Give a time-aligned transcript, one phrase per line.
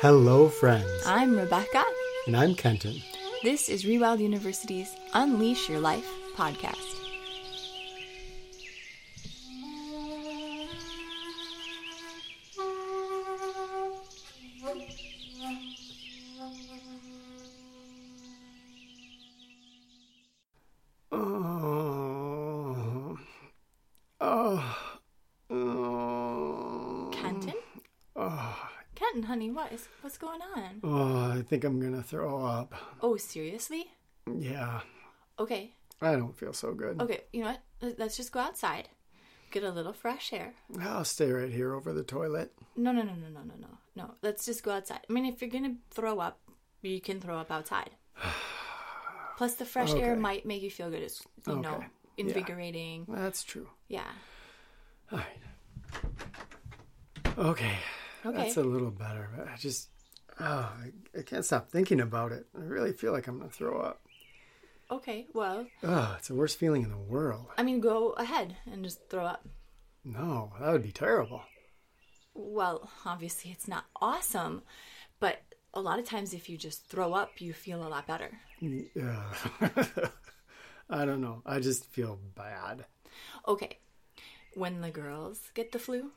[0.00, 0.90] Hello, friends.
[1.06, 1.82] I'm Rebecca.
[2.26, 3.00] And I'm Kenton.
[3.42, 6.06] This is Rewild University's Unleash Your Life
[6.36, 6.95] podcast.
[31.48, 32.74] Think I'm gonna throw up.
[33.00, 33.86] Oh, seriously?
[34.38, 34.80] Yeah.
[35.38, 35.72] Okay.
[36.00, 37.00] I don't feel so good.
[37.00, 37.60] Okay, you know what?
[37.80, 38.88] Let- Let's just go outside.
[39.52, 40.54] Get a little fresh air.
[40.80, 42.52] I'll stay right here over the toilet.
[42.76, 43.68] No, no, no, no, no, no, no.
[43.94, 44.14] No.
[44.22, 45.00] Let's just go outside.
[45.08, 46.40] I mean, if you're to throw up,
[46.82, 47.90] you can throw up outside.
[49.38, 51.02] Plus the fresh air might make you feel good.
[51.02, 51.86] It's, you know, Okay.
[52.16, 53.06] invigorating.
[53.08, 53.68] That's true.
[53.88, 54.10] Yeah.
[55.12, 55.38] All right.
[57.38, 57.76] Okay.
[58.24, 58.36] Okay.
[58.36, 59.30] That's a little better.
[59.36, 59.88] but I just,
[60.40, 60.44] oh,
[61.14, 62.46] I, I can't stop thinking about it.
[62.56, 64.00] I really feel like I'm gonna throw up.
[64.90, 65.26] Okay.
[65.34, 67.46] Well, Oh, it's the worst feeling in the world.
[67.58, 69.46] I mean, go ahead and just throw up.
[70.04, 71.42] No, that would be terrible.
[72.34, 74.62] Well, obviously it's not awesome,
[75.18, 75.42] but
[75.74, 78.30] a lot of times if you just throw up, you feel a lot better.
[78.60, 79.22] Yeah.
[80.88, 81.42] I don't know.
[81.44, 82.84] I just feel bad.
[83.48, 83.78] Okay.
[84.54, 86.12] When the girls get the flu,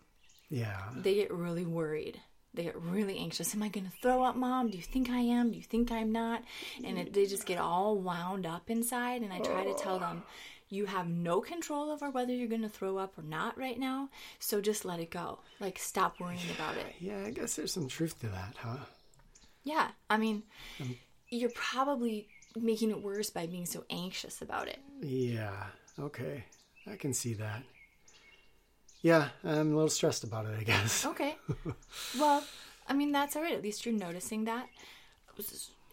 [0.50, 0.90] Yeah.
[0.96, 2.22] they get really worried.
[2.54, 3.54] They get really anxious.
[3.54, 4.70] Am I going to throw up, mom?
[4.70, 5.52] Do you think I am?
[5.52, 6.44] Do you think I'm not?
[6.84, 9.22] And it, they just get all wound up inside.
[9.22, 10.24] And I try to tell them,
[10.70, 14.10] you have no control over whether you're going to throw up or not right now.
[14.40, 15.40] So just let it go.
[15.60, 16.96] Like, stop worrying about it.
[17.00, 18.78] Yeah, I guess there's some truth to that, huh?
[19.64, 19.90] Yeah.
[20.10, 20.44] I mean,
[20.80, 20.96] um,
[21.30, 24.80] you're probably making it worse by being so anxious about it.
[25.02, 25.66] Yeah.
[26.00, 26.46] Okay.
[26.92, 27.62] I can see that.
[29.02, 31.06] Yeah, I'm a little stressed about it, I guess.
[31.06, 31.38] Okay.
[32.20, 32.44] well,
[32.88, 33.54] I mean, that's all right.
[33.54, 34.68] At least you're noticing that.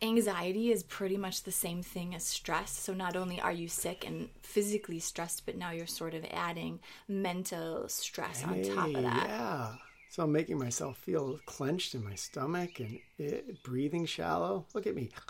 [0.03, 2.71] Anxiety is pretty much the same thing as stress.
[2.71, 6.81] So not only are you sick and physically stressed, but now you're sort of adding
[7.09, 9.27] mental stress on top of that.
[9.29, 9.75] Yeah.
[10.11, 14.67] So I'm making myself feel clenched in my stomach and it, breathing shallow.
[14.75, 15.11] Look at me.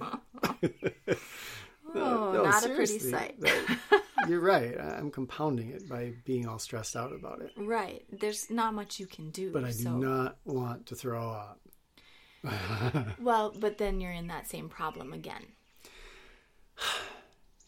[1.94, 3.40] Oh, No, not a pretty sight.
[3.40, 4.78] that- you're right.
[4.80, 7.52] I'm compounding it by being all stressed out about it.
[7.56, 8.04] Right.
[8.10, 9.50] There's not much you can do.
[9.52, 9.96] But I do so.
[9.96, 11.58] not want to throw up.
[13.20, 15.44] Well, but then you're in that same problem again.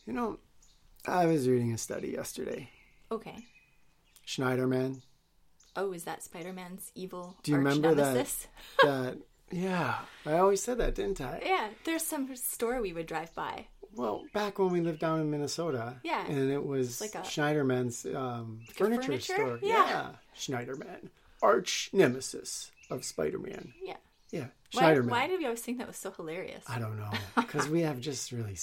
[0.06, 0.38] You know,
[1.06, 2.70] I was reading a study yesterday.
[3.10, 3.36] Okay.
[4.26, 5.02] Schneiderman.
[5.76, 8.28] Oh, is that Spider Man's evil Do you remember that?
[8.82, 9.18] That
[9.50, 11.40] yeah, I always said that, didn't I?
[11.46, 13.66] Yeah, there's some store we would drive by.
[13.96, 15.96] Well, back when we lived down in Minnesota.
[16.02, 16.26] Yeah.
[16.26, 19.34] And it was like a- Schneiderman's um, furniture, furniture?
[19.34, 19.58] store.
[19.62, 20.10] Yeah.
[20.36, 21.08] Schneiderman.
[21.42, 23.72] Arch nemesis of Spider Man.
[23.82, 23.96] Yeah.
[24.30, 24.46] Yeah.
[24.72, 25.10] Why, Schneiderman.
[25.10, 26.64] why did we always think that was so hilarious?
[26.68, 27.10] I don't know.
[27.36, 28.56] Because we have just really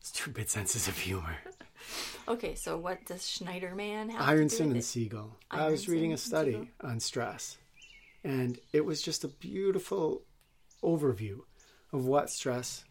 [0.00, 1.36] stupid senses of humor.
[2.26, 4.84] Okay, so what does Schneiderman have Ironson and it?
[4.84, 5.36] Siegel.
[5.50, 7.58] I was reading a study on stress,
[8.24, 10.22] and it was just a beautiful
[10.82, 11.40] overview
[11.92, 12.84] of what stress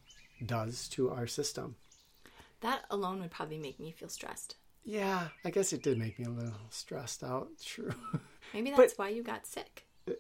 [0.47, 1.75] does to our system.
[2.61, 4.55] That alone would probably make me feel stressed.
[4.85, 7.49] Yeah, I guess it did make me a little stressed out.
[7.63, 7.93] True.
[8.53, 9.85] Maybe that's why you got sick.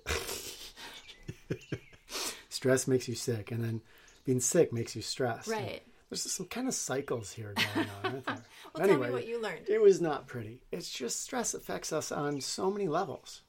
[2.49, 3.81] stress makes you sick, and then
[4.25, 5.49] being sick makes you stressed.
[5.49, 5.81] Right.
[6.09, 8.37] There's some kind of cycles here going on, aren't there?
[8.75, 9.67] Well, tell me what you learned.
[9.67, 10.61] It was not pretty.
[10.71, 13.41] It's just stress affects us on so many levels,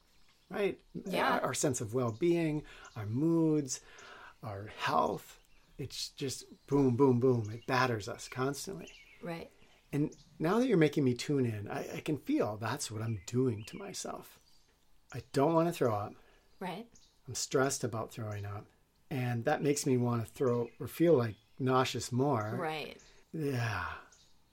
[0.51, 0.79] right?
[1.06, 1.35] Yeah.
[1.35, 2.62] Our, our sense of well being,
[2.95, 3.81] our moods,
[4.43, 5.39] our health.
[5.79, 7.51] It's just boom, boom, boom.
[7.53, 8.89] It batters us constantly.
[9.23, 9.51] Right.
[9.93, 13.21] And now that you're making me tune in, I, I can feel that's what I'm
[13.27, 14.39] doing to myself.
[15.12, 16.15] I don't want to throw up.
[16.61, 16.87] Right.
[17.27, 18.67] I'm stressed about throwing up.
[19.11, 22.56] And that makes me want to throw or feel like nauseous more.
[22.59, 22.99] Right.
[23.33, 23.85] Yeah.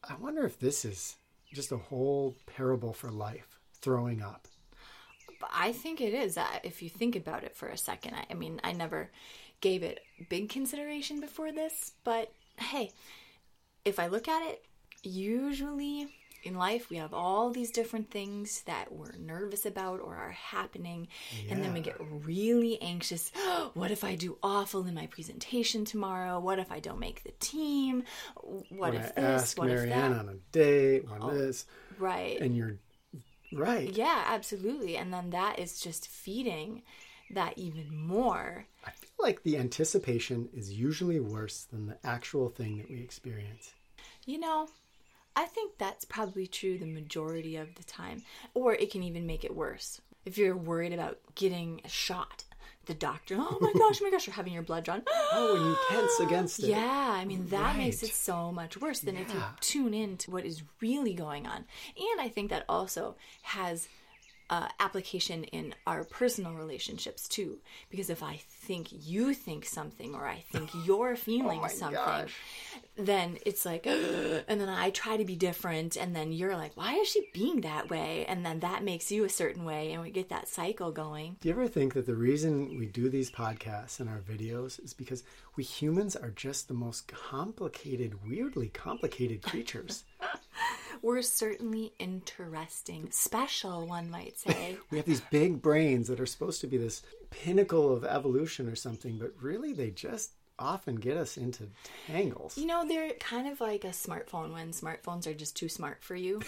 [0.08, 1.16] I wonder if this is
[1.54, 4.48] just a whole parable for life throwing up.
[5.54, 6.38] I think it is.
[6.64, 9.10] If you think about it for a second, I, I mean, I never
[9.62, 10.00] gave it
[10.30, 12.92] big consideration before this, but hey,
[13.86, 14.64] if I look at it,
[15.04, 16.08] usually
[16.44, 21.08] in life we have all these different things that we're nervous about or are happening,
[21.50, 23.32] and then we get really anxious.
[23.76, 26.40] what if I do awful in my presentation tomorrow?
[26.40, 28.04] What if I don't make the team?
[28.70, 29.24] What When if I this?
[29.26, 30.20] ask What if Marianne that?
[30.20, 31.66] on a date, when oh, this,
[32.00, 32.40] Right.
[32.42, 32.78] and you're
[33.54, 33.90] right.
[33.92, 34.98] Yeah, absolutely.
[34.98, 36.82] And then that is just feeding
[37.36, 38.66] that even more.
[38.86, 43.74] I feel like the anticipation is usually worse than the actual thing that we experience.
[44.26, 44.68] You know,
[45.36, 48.24] I think that's probably true the majority of the time.
[48.54, 50.02] Or it can even make it worse.
[50.26, 52.44] If you're worried about getting a shot,
[52.86, 55.04] the doctor, oh my gosh, oh my gosh, you're having your blood drawn.
[55.34, 56.68] Oh, and you tense against it.
[56.68, 60.32] Yeah, I mean that makes it so much worse than if you tune in to
[60.32, 61.64] what is really going on.
[61.96, 63.88] And I think that also has
[64.52, 67.58] uh, application in our personal relationships too.
[67.90, 72.36] Because if I think you think something or I think you're feeling Oh something, gosh.
[72.98, 76.96] then it's like, and then I try to be different, and then you're like, why
[76.96, 78.26] is she being that way?
[78.28, 81.38] And then that makes you a certain way, and we get that cycle going.
[81.40, 84.94] Do you ever think that the reason we do these podcasts and our videos is
[84.94, 85.24] because
[85.56, 90.04] we humans are just the most complicated, weirdly complicated creatures?
[91.02, 94.78] We're certainly interesting, special, one might say.
[94.92, 97.02] we have these big brains that are supposed to be this
[97.32, 101.68] pinnacle of evolution or something, but really they just often get us into
[102.08, 102.58] tangles.
[102.58, 106.16] You know, they're kind of like a smartphone when smartphones are just too smart for
[106.16, 106.42] you,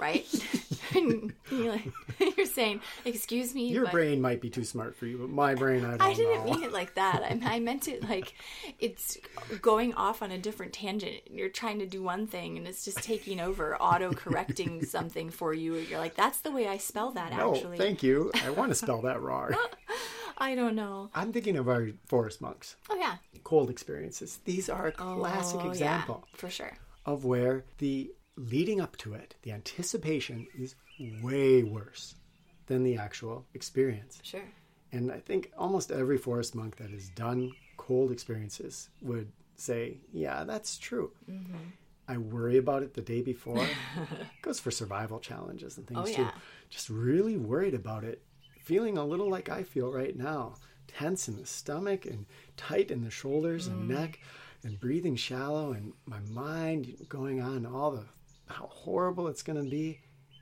[0.00, 0.26] right?
[1.50, 5.84] you're, saying, "Excuse me, Your brain might be too smart for you, but my brain,
[5.84, 6.52] I don't I didn't know.
[6.52, 7.22] mean it like that.
[7.22, 8.34] I, I meant it like
[8.80, 9.16] it's
[9.62, 11.20] going off on a different tangent.
[11.30, 15.54] You're trying to do one thing, and it's just taking over, auto correcting something for
[15.54, 15.76] you.
[15.76, 18.32] You're like, "That's the way I spell that." no, Actually, thank you.
[18.44, 19.54] I want to spell that wrong.
[20.38, 21.10] I don't know.
[21.14, 24.40] I'm thinking of our forest monks, Oh yeah, cold experiences.
[24.44, 26.26] These are a classic Oh, yeah, example.
[26.34, 26.76] for sure.
[27.06, 28.10] of where the
[28.50, 30.74] leading up to it, the anticipation is
[31.22, 32.14] way worse
[32.66, 34.18] than the actual experience.
[34.22, 34.42] Sure.
[34.92, 40.44] And I think almost every forest monk that has done cold experiences would say, yeah,
[40.44, 41.12] that's true.
[41.30, 41.56] Mm-hmm.
[42.08, 43.64] I worry about it the day before.
[44.42, 46.22] Goes for survival challenges and things Oh, too.
[46.22, 46.32] yeah.
[46.70, 48.22] Just really worried about it,
[48.60, 50.54] feeling a little like I feel right now
[50.88, 52.26] tense in the stomach and
[52.56, 53.94] tight in the shoulders and Mm.
[53.94, 54.18] neck
[54.64, 58.04] and breathing shallow and my mind going on all the
[58.50, 60.00] how horrible it's going to be.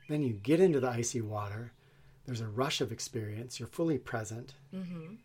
[0.09, 1.71] Then you get into the icy water.
[2.25, 3.59] There's a rush of experience.
[3.59, 4.53] You're fully present.
[4.73, 5.15] Mm-hmm.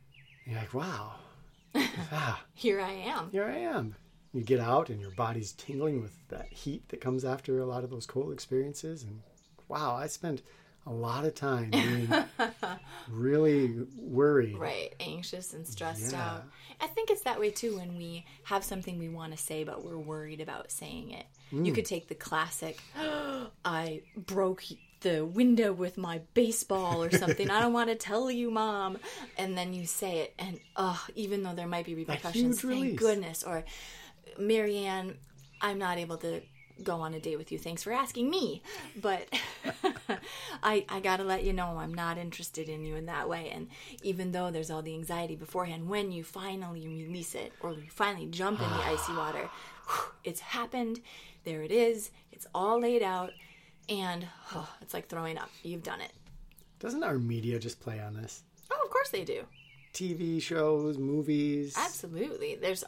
[0.46, 1.14] You're like, wow,
[1.75, 3.31] ah, Here I am.
[3.31, 3.94] here I am.
[4.32, 7.84] You get out and your body's tingling with that heat that comes after a lot
[7.84, 9.02] of those cold experiences.
[9.04, 9.20] And
[9.69, 10.42] wow, I spent
[10.86, 12.08] a lot of time being
[13.10, 14.58] really worried.
[14.58, 16.22] Right, anxious and stressed Yeah.
[16.34, 16.44] out.
[16.81, 19.84] I think it's that way too when we have something we want to say, but
[19.84, 21.26] we're worried about saying it.
[21.52, 21.75] You Mm.
[21.75, 22.79] could take the classic,
[23.64, 24.64] I broke
[25.00, 27.50] the window with my baseball or something.
[27.50, 28.99] I don't want to tell you, mom.
[29.37, 32.99] And then you say it, and oh, even though there might be repercussions, thank release.
[32.99, 33.43] goodness.
[33.44, 33.64] Or,
[34.38, 35.17] Marianne,
[35.61, 36.41] I'm not able to
[36.82, 37.58] go on a date with you.
[37.58, 38.62] Thanks for asking me.
[39.00, 39.29] But
[40.62, 43.50] I, I got to let you know I'm not interested in you in that way.
[43.50, 43.69] And
[44.02, 48.26] even though there's all the anxiety beforehand, when you finally release it or you finally
[48.26, 49.49] jump in the icy water,
[50.25, 51.00] it's happened.
[51.44, 52.11] There it is.
[52.32, 53.32] It's all laid out.
[53.88, 55.50] And oh, it's like throwing up.
[55.62, 56.12] You've done it.
[56.79, 58.43] Doesn't our media just play on this?
[58.70, 59.44] Oh, of course they do.
[59.93, 61.75] TV shows, movies.
[61.79, 62.56] Absolutely.
[62.56, 62.85] There's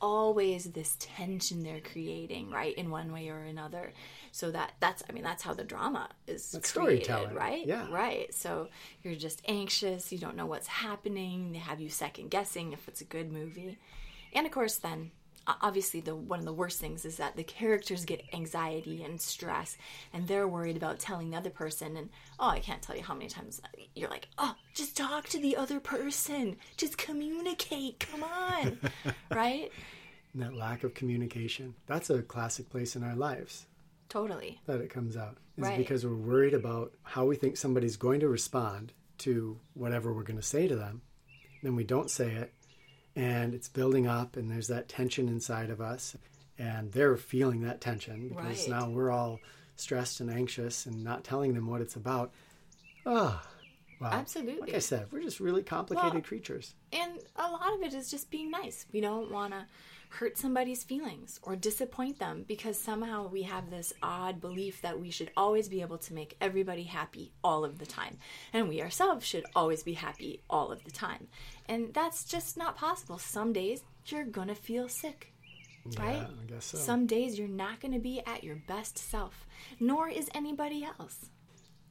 [0.00, 3.92] always this tension they're creating, right, in one way or another.
[4.32, 7.34] So that that's I mean that's how the drama is That's created, storytelling.
[7.36, 7.66] right?
[7.66, 7.86] Yeah.
[7.90, 8.32] Right.
[8.32, 8.68] So
[9.02, 13.00] you're just anxious, you don't know what's happening, they have you second guessing if it's
[13.00, 13.78] a good movie.
[14.32, 15.10] And of course then
[15.62, 19.76] obviously the one of the worst things is that the characters get anxiety and stress
[20.12, 23.14] and they're worried about telling the other person and oh I can't tell you how
[23.14, 28.22] many times uh, you're like oh just talk to the other person just communicate come
[28.22, 28.78] on
[29.30, 29.70] right
[30.34, 31.74] And that lack of communication.
[31.86, 33.66] That's a classic place in our lives
[34.08, 35.36] totally that it comes out.
[35.56, 35.76] Is Right.
[35.78, 40.38] because we're worried about how we think somebody's going to respond to whatever we're going
[40.38, 41.02] to say to them.
[41.62, 42.52] Then we don't say it,
[43.18, 46.16] and it's building up, and there's that tension inside of us,
[46.58, 48.68] and they're feeling that tension because Right.
[48.68, 49.40] now we're all
[49.76, 52.32] stressed and anxious and not telling them what it's about.
[53.04, 53.40] Oh,
[54.00, 54.10] wow.
[54.12, 54.60] Absolutely.
[54.60, 56.74] Like I said, we're just really complicated Well- creatures.
[56.92, 58.86] And a lot of it is just being nice.
[58.92, 59.66] We don't want to
[60.10, 65.10] hurt somebody's feelings or disappoint them because somehow we have this odd belief that we
[65.10, 68.18] should always be able to make everybody happy all of the time.
[68.52, 71.28] And we ourselves should always be happy all of the time.
[71.66, 73.18] And that's just not possible.
[73.18, 75.32] Some days you're going to feel sick.
[75.98, 76.26] Right?
[76.26, 76.78] I guess so.
[76.78, 79.46] Some days you're not going to be at your best self,
[79.80, 81.30] nor is anybody else.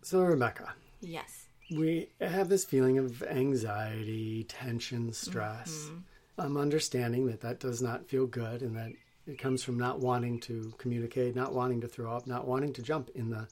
[0.04, 1.48] So, Rebecca, Yes.
[1.76, 5.72] we have this feeling of anxiety, tension, stress.
[5.86, 5.98] Mm-hmm.
[6.38, 8.92] I'm understanding that that does not feel good and that
[9.26, 12.82] it comes from not wanting to communicate, not wanting to throw up, not wanting to
[12.82, 13.48] jump in the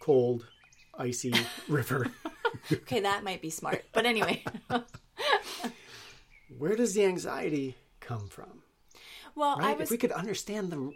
[0.00, 0.46] cold,
[0.98, 1.34] icy
[1.68, 2.06] river.
[2.72, 3.84] Okay, that might be smart.
[3.92, 4.44] But anyway.
[6.58, 8.62] Where does the anxiety come from?
[9.34, 9.78] Well, I Right?
[9.78, 10.92] was If we could understand the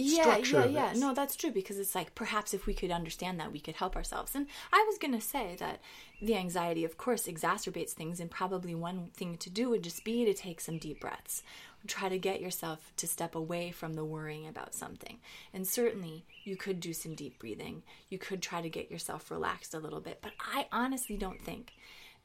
[0.00, 0.92] yeah, yeah, yeah.
[0.94, 3.96] No, that's true because it's like perhaps if we could understand that, we could help
[3.96, 4.34] ourselves.
[4.36, 5.80] And I was going to say that
[6.22, 10.24] the anxiety, of course, exacerbates things, and probably one thing to do would just be
[10.24, 11.42] to take some deep breaths.
[11.86, 15.18] Try to get yourself to step away from the worrying about something.
[15.52, 17.82] And certainly, you could do some deep breathing.
[18.08, 20.18] You could try to get yourself relaxed a little bit.
[20.22, 21.72] But I honestly don't think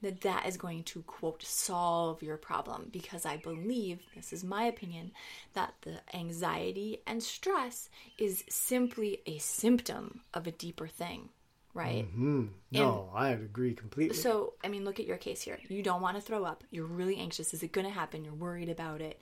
[0.04, 2.90] that that is going to quote solve your problem.
[2.92, 5.12] Because i believe this is my opinion
[5.54, 11.30] that the anxiety and stress is simply a symptom of a deeper thing
[11.76, 12.06] right?
[12.06, 12.46] Mm-hmm.
[12.72, 14.16] No, I agree completely.
[14.16, 15.58] so i mean look at your case here.
[15.68, 16.64] You don't want to throw up.
[16.70, 17.54] You're really anxious.
[17.54, 18.24] Is it going to happen?
[18.24, 19.20] You're worried about it.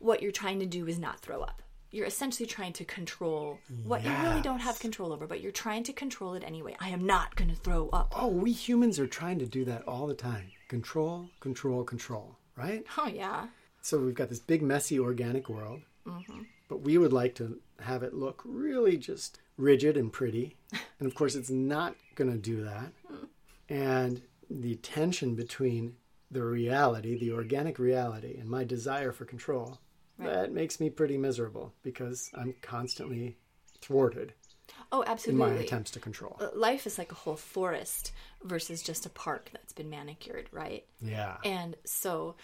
[0.00, 1.62] What you're trying to do is not throw up
[1.94, 5.82] you're essentially trying to control what you really don't have control over but you're trying
[5.84, 9.06] to control it anyway i am not going to throw up oh, we humans are
[9.06, 10.46] trying to do that all the time.
[10.68, 12.84] Control, control, control, right?
[12.98, 13.46] oh yeah
[13.82, 16.42] So we've got this big, messy, organic world, Mm-hmm.
[16.68, 20.56] but we would like to have it look really just rigid and pretty.
[21.00, 22.92] And of course, it's not going to do that.
[23.68, 25.96] And the tension between
[26.30, 29.78] the reality, the organic reality, and my desire for control,
[30.18, 33.36] that makes me pretty miserable because I'm constantly
[33.80, 34.32] thwarted
[34.92, 35.44] oh absolutely.
[35.44, 36.36] in my attempts to control.
[36.40, 40.84] Uh, life is like a whole forest versus just a park that's been manicured, right?
[41.00, 41.36] Yeah.
[41.44, 42.36] And so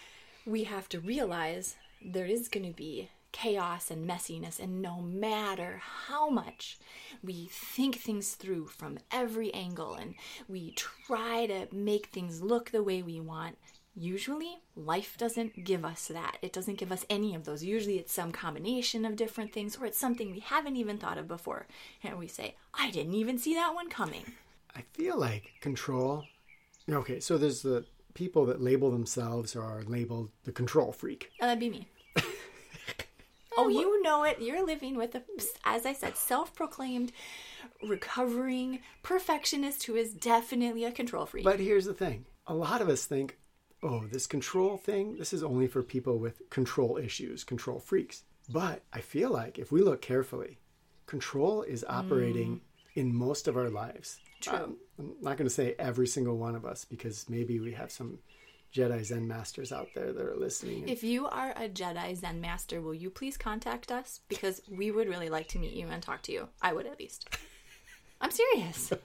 [0.47, 5.81] we have to realize there is going to be chaos and messiness, and no matter
[6.09, 6.79] how much
[7.23, 10.15] we think things through from every angle and
[10.49, 13.57] we try to make things look the way we want.
[14.01, 16.39] Usually, life doesn't give us that.
[16.41, 17.63] It doesn't give us any of those.
[17.63, 21.29] Usually, it's some combination of different things, or it's something we haven't even thought of
[21.29, 21.67] before.
[22.03, 24.25] And we say, I didn't even see that one coming.
[24.75, 26.25] I feel like control.
[26.89, 31.31] Okay, so there's the people that label themselves or are labeled the control freak.
[31.43, 31.87] Oh, that'd be me.
[33.59, 34.41] oh, you know it.
[34.41, 35.23] You're living with a,
[35.63, 37.13] as I said, self-proclaimed,
[37.87, 41.45] recovering perfectionist who is definitely a control freak.
[41.45, 43.37] But here's the thing a lot of us think,
[43.83, 48.25] oh, this control thing, this is only for people with control issues, control freaks.
[48.49, 50.59] But I feel like if we look carefully,
[51.07, 52.61] control is operating
[52.95, 54.19] in most of our lives.
[54.41, 54.55] True.
[54.55, 57.91] Um, I'm not going to say every single one of us because maybe we have
[57.91, 58.19] some
[58.75, 60.89] Jedi Zen masters out there that are listening.
[60.89, 64.21] if you are a Jedi Zen master, will you please contact us?
[64.29, 66.49] Because we would really like to meet you and talk to you.
[66.63, 67.29] I would at least.
[68.21, 68.93] I'm serious.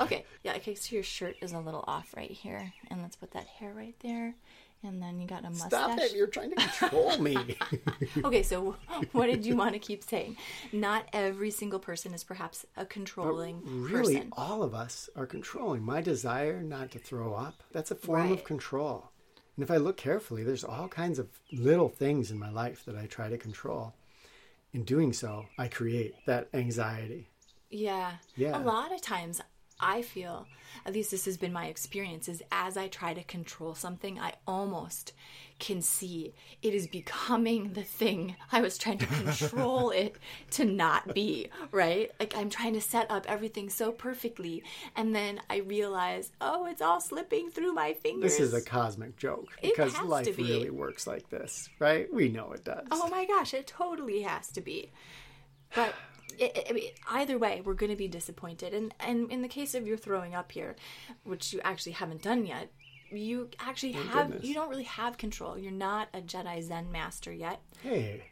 [0.00, 0.24] Okay.
[0.42, 2.72] Yeah, okay, so your shirt is a little off right here.
[2.90, 4.34] And let's put that hair right there.
[4.82, 5.68] And then you got a mustache.
[5.68, 7.56] Stop it, you're trying to control me.
[8.24, 8.76] Okay, so
[9.12, 10.36] what did you want to keep saying?
[10.72, 13.82] Not every single person is perhaps a controlling person.
[13.82, 14.32] really person.
[14.36, 18.44] all of us are controlling my desire not to throw up that's a form of
[18.44, 19.10] control
[19.56, 22.96] and if i look carefully there's all kinds of little things in my life that
[22.96, 23.94] i try to control
[24.72, 27.28] in doing so i create that anxiety
[27.70, 28.12] Yeah.
[28.36, 28.58] Yeah.
[28.58, 29.40] A lot of times
[29.80, 30.46] I feel,
[30.86, 34.34] at least this has been my experience, is as I try to control something, I
[34.46, 35.12] almost
[35.58, 40.16] can see it is becoming the thing I was trying to control it
[40.52, 42.10] to not be, right?
[42.18, 44.62] Like I'm trying to set up everything so perfectly,
[44.96, 48.38] and then I realize, oh, it's all slipping through my fingers.
[48.38, 50.42] this is a cosmic joke because life be.
[50.42, 54.48] really works like this right we know it does Oh my gosh, it totally has
[54.52, 54.92] to be.
[55.74, 55.94] But
[56.38, 58.74] it, it, either way, we're going to be disappointed.
[58.74, 60.76] And and in the case of your throwing up here,
[61.24, 62.70] which you actually haven't done yet,
[63.10, 64.46] you actually oh, have goodness.
[64.46, 65.58] you don't really have control.
[65.58, 67.60] You're not a Jedi Zen master yet.
[67.82, 68.24] hey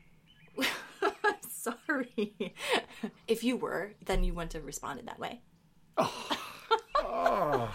[1.49, 2.55] Sorry.
[3.29, 5.41] if you were, then you wouldn't have responded that way.
[5.97, 6.31] Oh,
[6.97, 7.75] oh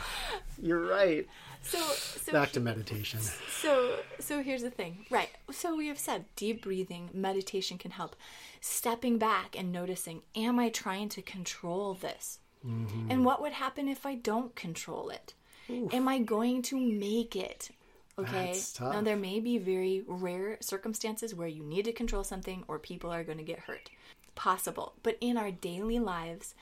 [0.61, 1.27] you're right
[1.67, 1.79] So
[2.27, 5.29] so back to meditation So, so here's the thing, right?
[5.51, 8.15] So we have said deep breathing, meditation can help.
[8.61, 12.39] Stepping back and noticing, am I trying to control this?
[12.65, 13.11] Mm-hmm.
[13.11, 15.33] And what would happen if I don't control it?
[15.69, 17.69] Am I going to make it?
[18.19, 18.59] Okay.
[18.79, 23.11] Now there may be very rare circumstances where you need to control something or people
[23.11, 23.89] are going to get hurt.
[24.35, 24.93] Possible.
[25.03, 26.55] But in our daily lives,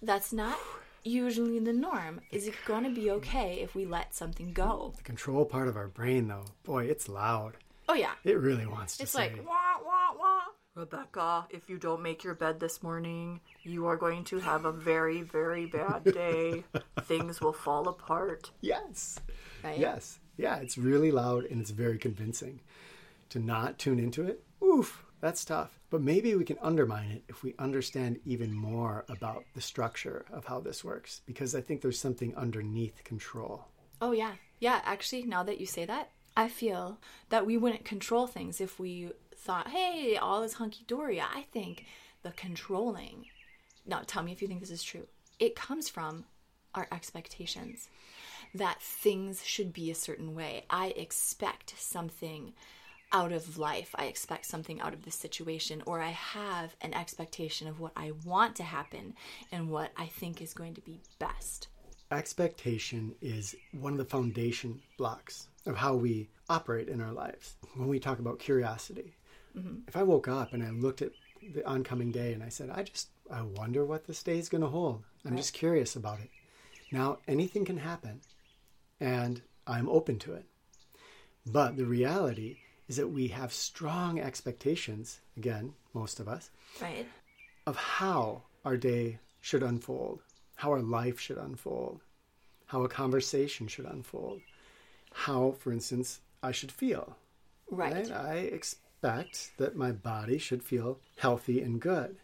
[0.00, 0.58] that's not
[1.04, 2.20] usually the norm.
[2.30, 4.92] Is it going to be okay if we let something go?
[4.96, 7.56] the control part of our brain though boy it's loud
[7.88, 8.12] Oh yeah.
[8.24, 10.40] it really wants to It's say like wah wah wah.
[10.74, 14.72] Rebecca, if you don't make your bed this morning, you are going to have a
[14.72, 16.64] very very bad day.
[17.02, 18.50] Things will fall apart.
[18.60, 19.18] yes
[19.62, 19.78] Right?
[19.78, 20.18] Yes.
[20.36, 22.60] Yeah, it's really loud and it's very convincing.
[23.30, 25.70] To not tune into it, oof, that's tough.
[25.88, 30.44] But maybe we can undermine it if we understand even more about the structure of
[30.44, 33.68] how this works, because I think there's something underneath control.
[34.00, 34.32] Oh yeah.
[34.58, 36.98] Yeah, actually, now that you say that, I feel
[37.28, 41.86] that we wouldn't control things if we thought, "Hey, all is hunky dory." I think
[42.22, 43.26] the controlling.
[43.86, 45.06] Now, tell me if you think this is true.
[45.38, 46.24] It comes from
[46.74, 47.88] our expectations
[48.54, 50.64] that things should be a certain way.
[50.68, 52.54] I expect something
[53.12, 53.94] out of life.
[53.94, 58.12] I expect something out of this situation, or I have an expectation of what I
[58.24, 59.14] want to happen
[59.50, 61.68] and what I think is going to be best.
[62.10, 67.56] Expectation is one of the foundation blocks of how we operate in our lives.
[67.74, 69.14] When we talk about curiosity,
[69.56, 69.80] mm-hmm.
[69.88, 71.12] if I woke up and I looked at
[71.54, 74.62] the oncoming day and I said, I just, I wonder what this day is going
[74.62, 75.02] to hold.
[75.24, 75.38] I'm right.
[75.38, 76.30] just curious about it.
[76.90, 78.20] Now, anything can happen,
[79.00, 80.44] and I'm open to it.
[81.46, 87.06] But the reality is that we have strong expectations, again, most of us, right.
[87.66, 90.20] of how our day should unfold,
[90.56, 92.00] how our life should unfold,
[92.66, 94.40] how a conversation should unfold,
[95.12, 97.16] how, for instance, I should feel.
[97.70, 97.92] Right.
[97.92, 98.10] right?
[98.10, 102.16] I expect that my body should feel healthy and good.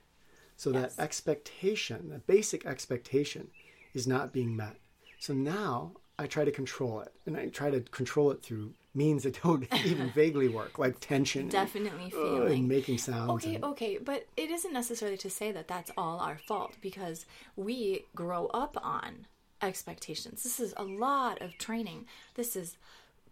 [0.57, 0.97] So yes.
[0.97, 3.49] that expectation, that basic expectation,
[3.95, 4.77] is not being met.
[5.19, 9.23] So now I try to control it, and I try to control it through means
[9.23, 11.49] that don't even vaguely work, like tension.
[11.49, 12.43] Definitely and, feeling.
[12.43, 13.31] Uh, and making sounds.
[13.31, 17.25] Okay, and, okay, but it isn't necessarily to say that that's all our fault because
[17.57, 19.27] we grow up on
[19.63, 20.43] expectations.
[20.43, 22.07] This is a lot of training.
[22.35, 22.77] This is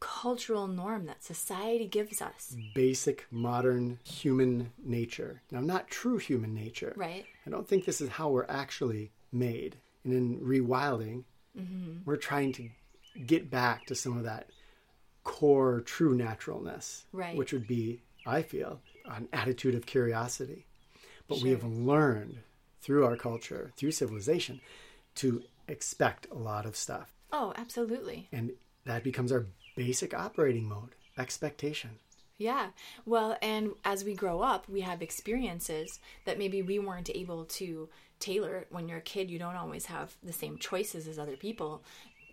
[0.00, 2.56] cultural norm that society gives us.
[2.74, 5.42] Basic modern human nature.
[5.50, 6.92] Now, not true human nature.
[6.96, 7.26] Right.
[7.46, 9.76] I don't think this is how we're actually made.
[10.04, 11.24] And in rewilding,
[11.58, 11.98] mm-hmm.
[12.04, 12.68] we're trying to
[13.26, 14.50] get back to some of that
[15.26, 17.36] core true naturalness, right.
[17.36, 20.64] which would be, I feel, an attitude of curiosity.
[21.28, 21.44] But sure.
[21.44, 22.38] we have learned
[22.80, 24.60] through our culture, through civilization,
[25.16, 27.12] to expect a lot of stuff.
[27.32, 28.28] Oh, absolutely.
[28.32, 28.52] And
[28.84, 31.98] that becomes our basic operating mode expectation.
[32.38, 32.68] Yeah.
[33.04, 37.88] Well, and as we grow up, we have experiences that maybe we weren't able to
[38.20, 38.66] tailor.
[38.70, 41.82] When you're a kid, you don't always have the same choices as other people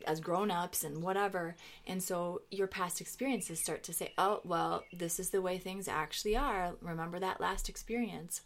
[0.05, 1.55] as grown-ups and whatever
[1.87, 5.87] and so your past experiences start to say oh well this is the way things
[5.87, 6.73] actually are.
[6.81, 8.41] Remember that last experience.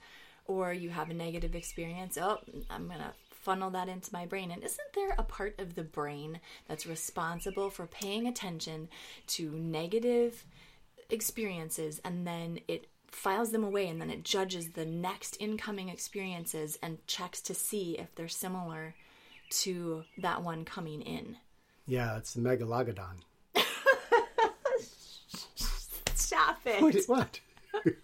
[0.45, 3.13] Or you have a negative experience oh i'm to
[3.47, 4.51] funnel that into my brain.
[4.51, 8.89] And isn't there a part of the brain that's responsible for paying attention
[9.27, 10.43] to negative
[11.09, 16.77] experiences and then it files them away and then it judges the next incoming experiences
[16.83, 18.95] and checks to see if they're similar
[19.49, 21.37] to that one coming in.
[21.87, 23.23] Yeah, it's the megalogodon.
[26.15, 26.81] Stop it.
[26.81, 26.95] What?
[27.07, 27.39] what?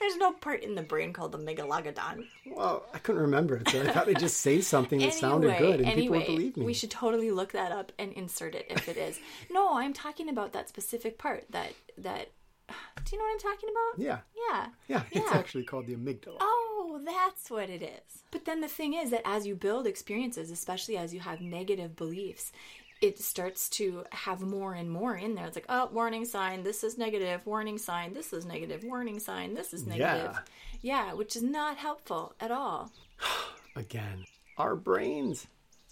[0.00, 2.26] There's no part in the brain called the megalogodon.
[2.46, 5.58] Well, I couldn't remember it, so I thought they'd just say something that anyway, sounded
[5.58, 6.64] good and anyway, people would believe me.
[6.64, 9.20] We should totally look that up and insert it if it is.
[9.50, 12.30] no, I'm talking about that specific part that that
[13.04, 14.02] do you know what I'm talking about?
[14.02, 14.18] Yeah.
[14.48, 14.66] Yeah.
[14.88, 15.38] Yeah, it's yeah.
[15.38, 16.38] actually called the amygdala.
[16.40, 18.22] Oh, that's what it is.
[18.30, 21.96] But then the thing is that as you build experiences, especially as you have negative
[21.96, 22.52] beliefs,
[23.00, 25.46] it starts to have more and more in there.
[25.46, 29.54] It's like, oh, warning sign, this is negative, warning sign, this is negative, warning sign,
[29.54, 30.38] this is negative.
[30.82, 32.90] Yeah, yeah which is not helpful at all.
[33.76, 34.24] Again,
[34.58, 35.46] our brains.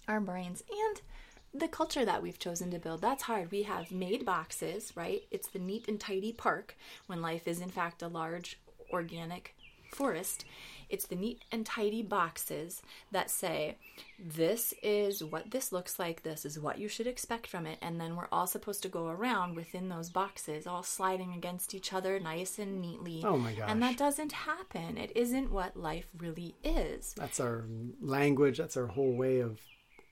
[0.07, 0.63] Our brains.
[0.69, 1.01] And
[1.53, 3.01] the culture that we've chosen to build.
[3.01, 3.51] That's hard.
[3.51, 5.23] We have made boxes, right?
[5.31, 8.59] It's the neat and tidy park when life is, in fact, a large
[8.91, 9.55] organic
[9.91, 10.45] forest.
[10.89, 13.77] It's the neat and tidy boxes that say,
[14.17, 17.77] this is what this looks like, this is what you should expect from it.
[17.81, 21.93] And then we're all supposed to go around within those boxes, all sliding against each
[21.93, 23.23] other nice and neatly.
[23.25, 23.69] Oh my gosh.
[23.69, 24.97] And that doesn't happen.
[24.97, 27.13] It isn't what life really is.
[27.13, 27.65] That's our
[28.01, 29.59] language, that's our whole way of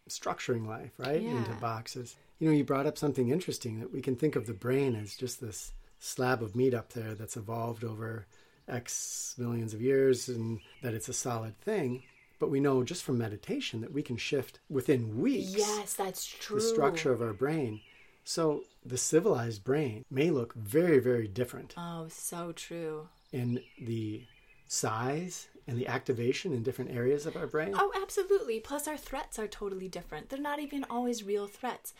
[0.09, 1.21] structuring life, right?
[1.21, 1.37] Yeah.
[1.37, 2.15] Into boxes.
[2.39, 5.15] You know, you brought up something interesting that we can think of the brain as
[5.15, 8.27] just this slab of meat up there that's evolved over
[8.67, 12.03] X millions of years and that it's a solid thing.
[12.39, 15.55] But we know just from meditation that we can shift within weeks.
[15.57, 16.59] Yes, that's true.
[16.59, 17.81] The structure of our brain.
[18.23, 21.73] So the civilized brain may look very, very different.
[21.77, 23.07] Oh, so true.
[23.31, 24.23] In the
[24.67, 27.73] size and the activation in different areas of our brain?
[27.75, 28.59] Oh, absolutely.
[28.59, 30.29] Plus, our threats are totally different.
[30.29, 31.93] They're not even always real threats.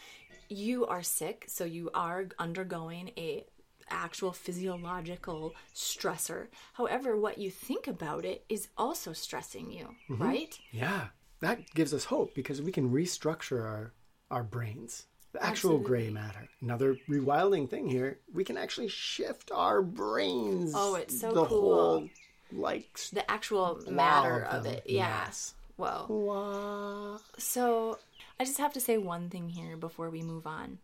[0.50, 3.46] You are sick, so you are undergoing a
[3.90, 6.48] actual physiological stressor.
[6.74, 10.24] However, what you think about it is also stressing you, mm-hmm.
[10.24, 10.60] right?
[10.72, 11.08] Yeah.
[11.40, 13.94] That gives us hope because we can restructure our
[14.32, 15.06] our brains.
[15.34, 15.86] The actual Absolutely.
[15.86, 16.48] gray matter.
[16.62, 20.74] Another rewilding thing here, we can actually shift our brains.
[20.76, 21.76] Oh, it's so the cool.
[21.76, 22.10] Whole,
[22.52, 24.84] like the actual matter of, it.
[24.88, 25.26] Yeah.
[25.26, 25.54] Yes.
[25.76, 26.06] Whoa.
[26.10, 27.20] Wow.
[27.38, 28.00] So
[28.40, 30.80] I just have to say one thing here before we move on.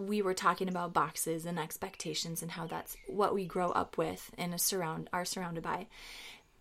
[0.00, 4.30] We were talking about boxes and expectations and how that's what we grow up with
[4.38, 5.88] and surround are surrounded by.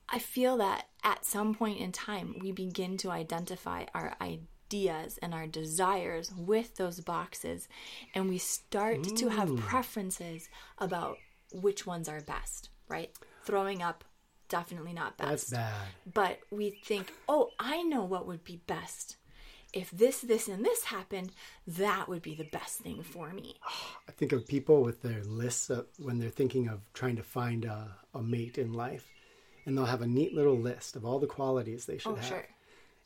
[0.10, 5.34] I feel that at some point in time, we begin to identify our ideas and
[5.34, 7.70] our desires with those boxes,
[8.14, 11.18] and we start to have preferences about
[11.54, 13.12] which ones are best, right?
[13.46, 14.04] Throwing up,
[14.50, 15.30] definitely not best.
[15.30, 15.88] That's bad.
[16.14, 19.16] But we think, oh, I know what would be best.
[19.72, 21.32] If this, this, and this happened,
[21.68, 23.56] that would be the best thing for me.
[24.08, 27.66] I think of people with their lists of, when they're thinking of trying to find
[27.66, 29.08] a, a mate in life,
[29.66, 32.26] and they'll have a neat little list of all the qualities they should Oh, have.
[32.26, 32.48] sure.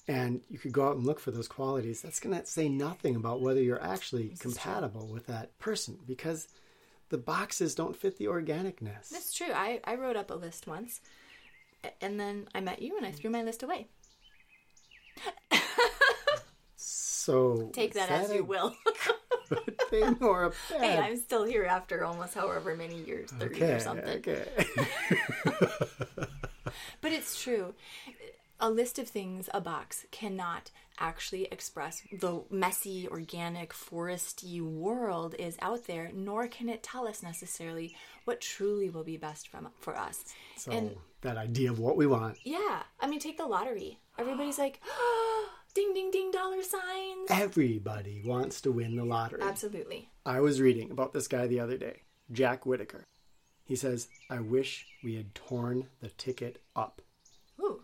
[0.07, 2.01] And you could go out and look for those qualities.
[2.01, 6.47] That's going to say nothing about whether you're actually compatible with that person because
[7.09, 9.09] the boxes don't fit the organicness.
[9.09, 9.51] That's true.
[9.53, 11.01] I, I wrote up a list once,
[12.01, 13.15] and then I met you and I mm.
[13.15, 13.87] threw my list away.
[17.23, 18.75] So Take that as you will.
[19.47, 20.81] good thing or a bad?
[20.81, 24.17] hey, I'm still here after almost however many years, 30 okay, or something.
[24.17, 24.45] okay.
[27.01, 27.75] But it's true.
[28.59, 35.57] A list of things, a box, cannot actually express the messy, organic, foresty world is
[35.61, 39.95] out there, nor can it tell us necessarily what truly will be best from, for
[39.95, 40.25] us.
[40.57, 42.37] so and that idea of what we want.
[42.43, 43.99] yeah, I mean, take the lottery.
[44.17, 44.79] Everybody's like,
[45.73, 47.29] ding, ding, ding, dollar signs.
[47.29, 49.41] Everybody wants to win the lottery.
[49.41, 50.09] Absolutely.
[50.25, 53.03] I was reading about this guy the other day, Jack Whittaker.
[53.65, 57.01] He says, I wish we had torn the ticket up.
[57.59, 57.81] Ooh.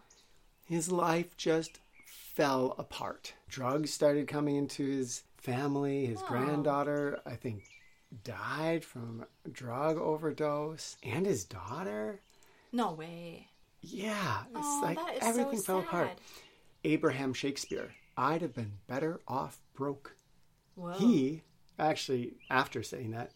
[0.66, 3.34] His life just fell apart.
[3.48, 6.06] Drugs started coming into his family.
[6.06, 7.64] His granddaughter, I think,
[8.24, 10.98] died from a drug overdose.
[11.02, 12.20] And his daughter?
[12.72, 13.48] No way.
[13.82, 16.18] Yeah, it's Oh, like that is everything so fell apart.
[16.84, 20.16] Abraham Shakespeare, I'd have been better off broke.
[20.76, 20.94] Whoa.
[20.94, 21.42] He
[21.78, 23.32] actually, after saying that,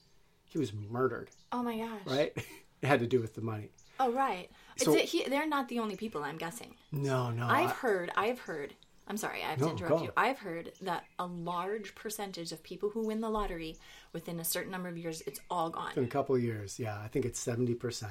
[0.49, 1.99] he was murdered, oh my gosh.
[2.05, 2.33] right?
[2.81, 3.69] it had to do with the money.
[3.99, 4.49] Oh, right.
[4.77, 6.75] So- It's, he, they're not the only people, I'm guessing.
[6.91, 7.47] No, no.
[7.47, 8.73] I've I- heard, I've heard,
[9.07, 10.11] I'm sorry, I have No, to interrupt you.
[10.15, 13.77] I've heard that a large percentage of people who win the lottery
[14.13, 15.91] within a certain number of years, it's all gone.
[15.95, 18.05] in a couple of years, yeah, I think it's 70%.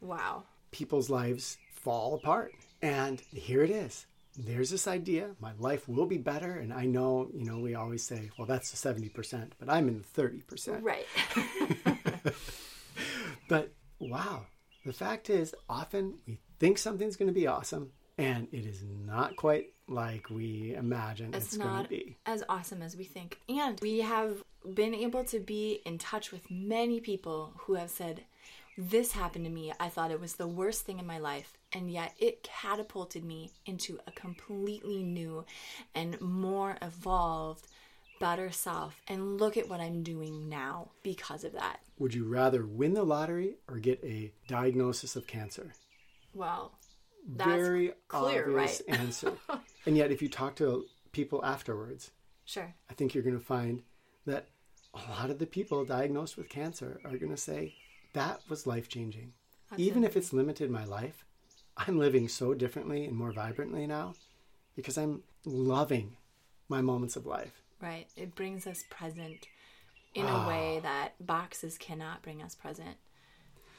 [0.00, 0.44] Wow.
[0.70, 2.52] People's lives fall apart.
[2.82, 4.06] And here it is.
[4.36, 6.52] There's this idea, my life will be better.
[6.52, 10.04] And I know, you know, we always say, well, that's the 70%, but I'm in
[10.14, 10.82] the 30%.
[10.82, 11.06] Right.
[13.48, 14.46] But wow,
[14.84, 19.36] the fact is, often we think something's going to be awesome, and it is not
[19.36, 22.18] quite like we imagine it's, it's going to be.
[22.26, 23.40] as awesome as we think.
[23.48, 28.24] And we have been able to be in touch with many people who have said,
[28.76, 29.72] This happened to me.
[29.80, 31.56] I thought it was the worst thing in my life.
[31.72, 35.44] And yet it catapulted me into a completely new
[35.94, 37.66] and more evolved,
[38.20, 39.00] better self.
[39.06, 41.80] And look at what I'm doing now because of that.
[41.98, 45.72] Would you rather win the lottery or get a diagnosis of cancer?
[46.34, 46.72] Well,
[47.26, 48.98] that's Very clear, obvious right?
[49.00, 49.32] answer.
[49.84, 52.10] And yet, if you talk to people afterwards,
[52.44, 52.74] Sure.
[52.88, 53.82] I think you're going to find
[54.24, 54.46] that
[54.94, 57.74] a lot of the people diagnosed with cancer are going to say
[58.14, 59.34] that was life changing.
[59.76, 61.26] Even if it's limited my life,
[61.78, 64.14] I'm living so differently and more vibrantly now
[64.76, 66.16] because I'm loving
[66.68, 67.62] my moments of life.
[67.80, 68.08] Right.
[68.16, 69.46] It brings us present
[70.14, 70.48] in a Ah.
[70.48, 72.96] way that boxes cannot bring us present.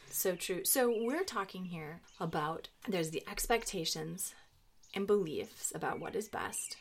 [0.09, 0.63] So true.
[0.65, 4.33] So we're talking here about there's the expectations
[4.95, 6.77] and beliefs about what is best.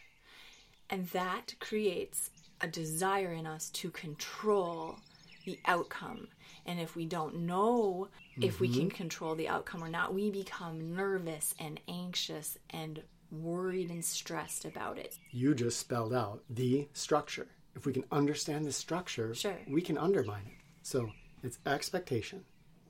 [0.89, 5.01] And that creates a desire in us to control
[5.49, 6.29] the outcome.
[6.67, 8.89] And if we don't know if we can mm-hmm.
[8.91, 14.99] control the outcome or not, we become nervous and anxious and worried and stressed about
[14.99, 15.19] it.
[15.31, 17.47] You just spelled out the structure.
[17.75, 19.59] If we can understand the structure, Sure.
[19.67, 20.59] we can undermine it.
[20.83, 21.11] So
[21.43, 22.45] it's expectation,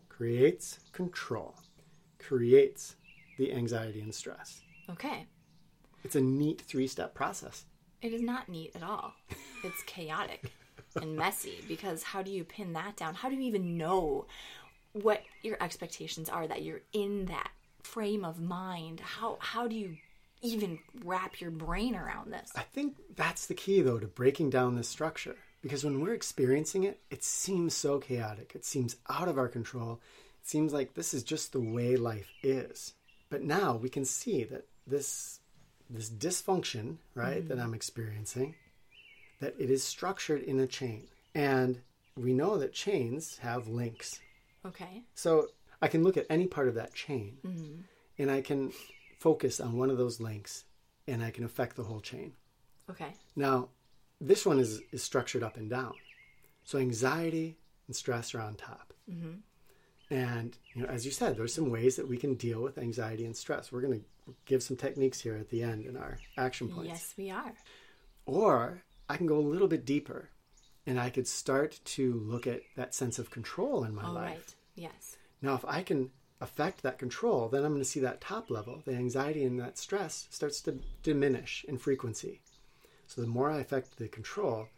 [0.09, 1.55] creates control,
[2.19, 2.97] creates
[3.39, 4.63] the anxiety and stress.
[4.91, 5.27] Okay.
[6.03, 7.67] It's a neat three step process.
[8.03, 9.15] It is not neat at all.
[9.63, 10.51] It's chaotic
[11.03, 13.15] and messy because how do you pin that down?
[13.15, 14.27] How do you even know
[14.93, 17.51] what your expectations are that you're in that
[17.83, 19.01] frame of mind?
[19.01, 19.97] How how do you
[20.43, 22.53] even wrap your brain around this?
[22.55, 25.37] I think that's the key, though, to breaking down this structure.
[25.61, 28.53] Because when we're experiencing it, it seems so chaotic.
[28.55, 30.01] It seems out of our control.
[30.41, 32.95] It seems like this is just the way life is.
[33.29, 35.41] But now we can see that this
[35.91, 37.67] this dysfunction, right, that mm-hmm.
[37.67, 38.55] I'm experiencing,
[39.41, 41.07] that it is structured in a chain.
[41.35, 41.81] And
[42.17, 44.21] we know that chains have links.
[44.67, 45.03] Okay.
[45.15, 45.49] So
[45.81, 47.81] I can look at any part of that chain mm-hmm.
[48.19, 48.73] and I can
[49.19, 50.65] focus on one of those links
[51.07, 52.33] and I can affect the whole chain.
[52.91, 53.13] Okay.
[53.37, 53.69] Now,
[54.21, 55.95] this one is, is structured up and down.
[56.65, 58.93] So anxiety and stress are on top.
[59.11, 59.35] Mm-hmm.
[60.11, 63.25] And you know, as you said, there's some ways that we can deal with anxiety
[63.25, 63.71] and stress.
[63.71, 66.89] We're going to give some techniques here at the end in our action points.
[66.89, 67.53] Yes, we are.
[68.27, 70.31] Or I can go a little bit deeper
[70.87, 74.25] and I could start to look at that sense of control in my All life.
[74.35, 74.55] right.
[74.75, 75.17] Yes.
[75.43, 78.83] Now, if I can affect that control, then I'm going to see that top level,
[78.85, 82.41] the anxiety and that stress starts to diminish in frequency.
[83.07, 84.69] So the more I affect the control,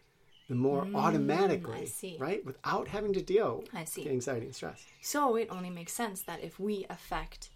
[0.49, 2.17] the more automatically, Mm, see.
[2.19, 4.01] right, without having to deal I see.
[4.03, 4.85] with the anxiety and stress.
[5.01, 7.51] So it only makes sense that if we affect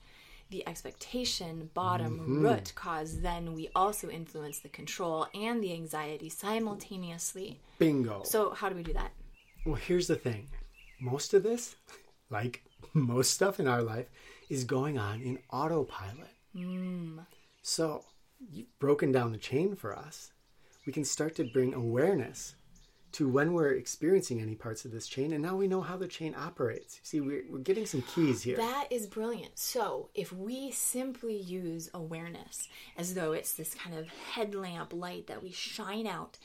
[0.50, 2.44] the expectation bottom Mm-hmm.
[2.46, 7.61] root cause, then we also influence the control and the anxiety simultaneously.
[7.78, 8.22] Bingo.
[8.24, 9.12] So how do we do that?
[9.66, 10.48] Well, here's the thing
[11.00, 11.76] most of this,
[12.30, 14.07] like most stuff in our life,
[14.50, 16.30] is going on in autopilot.
[17.62, 18.04] So,
[18.52, 20.30] you've broken down the chain for us.
[20.87, 22.54] We can start to bring awareness
[23.14, 26.09] to when we're experiencing any parts of this chain, and now we know how the
[26.09, 27.00] chain operates.
[27.03, 28.57] See, we're, we're getting some keys here.
[28.57, 29.59] That is brilliant.
[29.59, 35.42] So, if we simply use awareness as though it's this kind of headlamp light that
[35.42, 36.38] we shine out,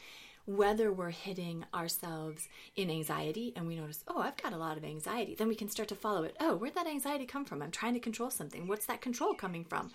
[0.45, 4.83] whether we're hitting ourselves in anxiety and we notice, oh, I've got a lot of
[4.83, 6.35] anxiety, then we can start to follow it.
[6.39, 7.61] Oh, where'd that anxiety come from?
[7.61, 8.67] I'm trying to control something.
[8.67, 9.91] What's that control coming from?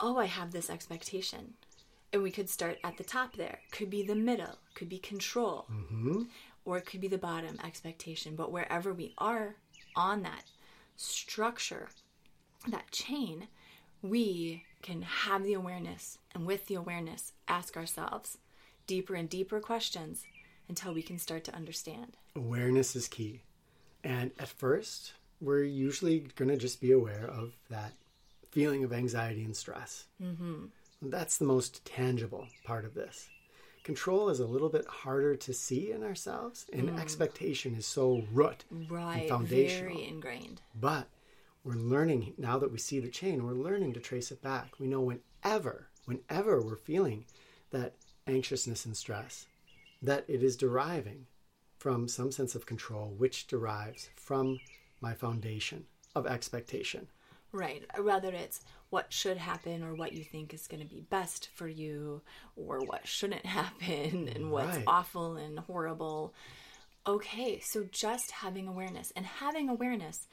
[0.00, 1.54] Oh, I have this expectation.
[2.12, 3.60] And we could start at the top there.
[3.70, 5.66] Could be the middle, could be control,
[6.64, 8.36] or it could be the bottom expectation.
[8.36, 9.56] But wherever we are
[9.96, 10.44] on that
[10.96, 11.88] structure,
[12.68, 13.48] that chain,
[14.02, 18.38] we can have the awareness, and with the awareness, ask ourselves
[18.86, 20.24] deeper and deeper questions
[20.68, 22.16] until we can start to understand.
[22.36, 23.42] Awareness is key.
[24.04, 27.92] And at first, we're usually going to just be aware of that
[28.50, 30.04] feeling of anxiety and stress.
[30.22, 30.66] Mm-hmm.
[31.02, 33.28] That's the most tangible part of this.
[33.82, 37.00] Control is a little bit harder to see in ourselves, and mm.
[37.00, 39.94] expectation is so root Right, and foundational.
[39.94, 40.60] very ingrained.
[40.78, 41.08] But
[41.64, 44.78] we're learning now that we see the chain, we're learning to trace it back.
[44.78, 47.24] We know whenever, whenever we're feeling
[47.70, 47.96] that
[48.28, 49.46] anxiousness and stress,
[50.00, 51.26] that it is deriving
[51.78, 54.60] from some sense of control, which derives from
[55.00, 57.08] my foundation of expectation.
[57.52, 57.84] Right.
[58.02, 58.60] Whether it's
[58.90, 62.22] what should happen or what you think is going to be best for you
[62.56, 64.84] or what shouldn't happen and what's Right.
[64.86, 66.34] awful and horrible.
[67.06, 70.28] Okay, so just having awareness and having awareness,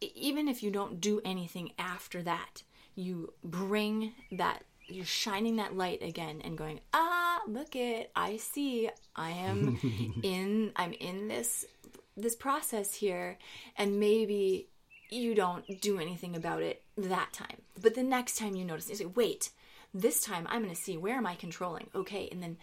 [0.00, 2.62] even if you don't do anything after that,
[2.94, 8.88] you bring that, you're shining that light again and going, ah, look it, I see,
[9.16, 9.78] I am
[10.22, 11.64] in, I'm in this
[12.18, 13.36] this process here
[13.76, 14.68] and maybe
[15.10, 17.62] you don't do anything about it that time.
[17.80, 19.50] But the next time you notice you say wait
[19.94, 21.88] this time i'm going to see where am i controlling?
[21.94, 22.56] Okay and then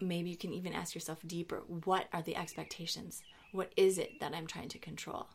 [0.00, 3.22] maybe you can even ask yourself deeper what are the expectations?
[3.52, 5.26] What is it that i'm trying to control?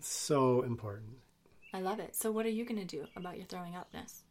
[0.00, 1.10] So important.
[1.72, 2.16] i love it.
[2.16, 4.22] So what are you going to do about your throwing upness?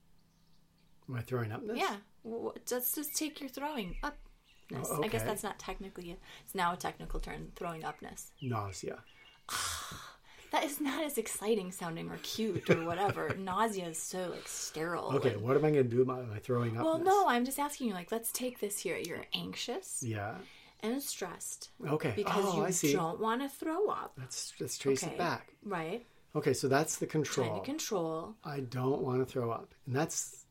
[1.10, 1.78] Am I throwing upness?
[1.78, 1.98] yeah.
[2.24, 4.90] Let's just take your throwing upness.
[4.92, 8.32] Oh, i guess that's not technically it's now a technical term throwing upness.
[8.42, 9.00] Nausea.
[9.50, 10.07] Ah.
[10.52, 13.36] That is not as exciting sounding or cute or whatever.
[13.40, 15.12] Nausea is so like sterile.
[15.16, 16.86] Okay, and- what am I going to do about my throwing up?
[16.86, 17.94] well, no, I'm just asking you.
[17.94, 18.98] Like, let's take this here.
[18.98, 20.36] You're anxious Yeah.
[20.82, 22.14] and stressed Okay.
[22.16, 22.94] because oh, I you see.
[22.94, 24.14] don't want to throw up.
[24.18, 25.14] Let's let's trace Okay.
[25.14, 25.54] it back.
[25.66, 26.06] Right.
[26.36, 27.48] Okay, so that's the control.
[27.48, 28.36] Trying to control.
[28.46, 30.46] I don't want to throw up, and that's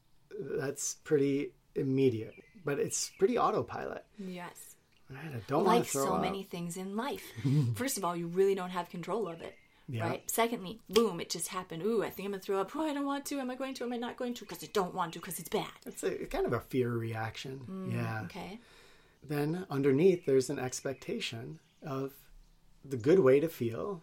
[0.58, 4.04] that's pretty immediate, but it's pretty autopilot.
[4.18, 4.74] Yes.
[5.08, 5.20] Right?
[5.34, 6.22] I don't want Like to throw so up.
[6.22, 7.22] many things in life.
[7.76, 9.54] First of all, you really don't have control of it.
[9.88, 10.08] Yeah.
[10.08, 10.30] Right.
[10.30, 11.82] Secondly, boom, it just happened.
[11.84, 12.74] Ooh, I think I'm gonna throw up.
[12.74, 13.38] Oh, I don't want to.
[13.38, 13.84] Am I going to?
[13.84, 14.44] Am I not going to?
[14.44, 15.20] Because I don't want to.
[15.20, 15.68] Because it's bad.
[15.86, 17.88] It's a kind of a fear reaction.
[17.92, 18.20] yeah.
[18.20, 18.58] Mm, Okay.
[19.28, 22.12] Then underneath, there's an expectation of
[22.84, 24.02] the good way to feel.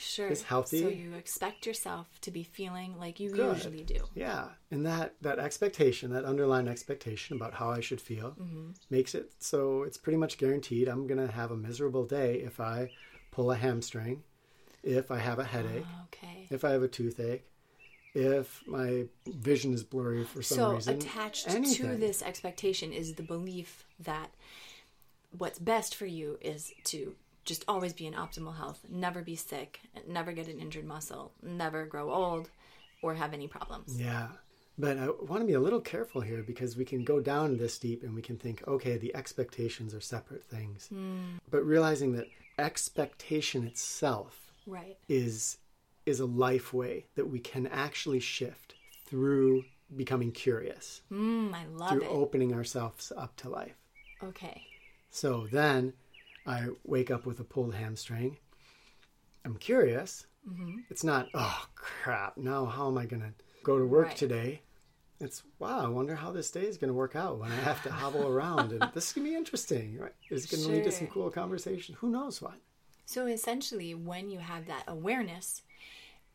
[0.00, 0.28] Sure.
[0.28, 0.80] Is healthy.
[0.82, 3.56] So you expect yourself to be feeling like you Good.
[3.56, 3.98] usually do.
[4.14, 8.70] Yeah, and that that expectation, that underlying expectation about how I should feel, Mm-hmm.
[8.90, 12.92] makes it so it's pretty much guaranteed I'm gonna have a miserable day if I
[13.32, 14.22] pull a hamstring,
[14.82, 16.46] if I have a headache, ah, Okay.
[16.50, 17.44] if I have a toothache,
[18.14, 21.00] if my vision is blurry for some So reason.
[21.00, 24.30] So attached to this expectation is the belief that
[25.36, 27.14] what's best for you is to
[27.44, 31.86] just always be in optimal health, never be sick, never get an injured muscle, never
[31.86, 32.50] grow old,
[33.02, 34.00] or have any problems.
[34.00, 34.28] Yeah.
[34.78, 37.78] But I want to be a little careful here because we can go down this
[37.78, 40.86] deep and we can think, okay, the expectations are separate things.
[40.88, 41.38] Hmm.
[41.50, 44.96] But realizing that expectation itself Right.
[45.08, 45.58] is
[46.06, 48.74] is a life way that we can actually shift
[49.06, 49.64] through
[49.96, 52.08] becoming curious, Mm, I love through it.
[52.10, 53.76] opening ourselves up to life.
[54.22, 54.62] Okay.
[55.10, 55.92] So then
[56.46, 58.36] I wake up with a pulled hamstring.
[59.44, 60.26] I'm curious.
[60.90, 64.16] It's not, oh crap, now how am I going to go to work Right.
[64.16, 64.62] today?
[65.20, 67.82] It's, wow, I wonder how this day is going to work out when I have
[67.82, 68.72] to hobble around.
[68.72, 69.98] And this is going to be interesting.
[69.98, 70.14] Right?
[70.30, 71.96] Is it going to lead to some cool conversation?
[72.00, 72.54] Who knows what?
[73.08, 75.62] So essentially, when you have that awareness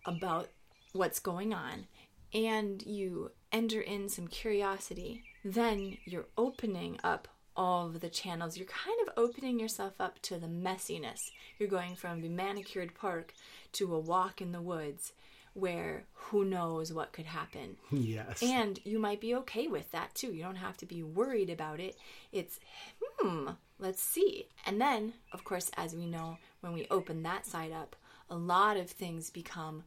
[0.07, 0.49] about
[0.91, 1.85] what's going on
[2.33, 8.57] and you enter in some curiosity, then you're opening up all of the channels.
[8.57, 11.29] You're kind of opening yourself up to the messiness.
[11.59, 13.35] You're going from the manicured park
[13.73, 15.13] to a walk in the woods
[15.53, 17.77] where who knows what could happen.
[17.91, 18.41] Yes.
[18.41, 20.33] And you might be okay with that too.
[20.33, 21.95] You don't have to be worried about it.
[22.31, 22.59] It's,
[22.99, 24.47] hmm, let's see.
[24.65, 27.95] And then, of course, as we know, when we open that side up,
[28.29, 29.83] a lot of things become,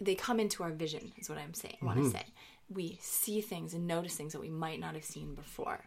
[0.00, 2.24] they come into our vision, is what I'm saying, want to say.
[2.68, 5.86] We see things and notice things that we might not have seen before.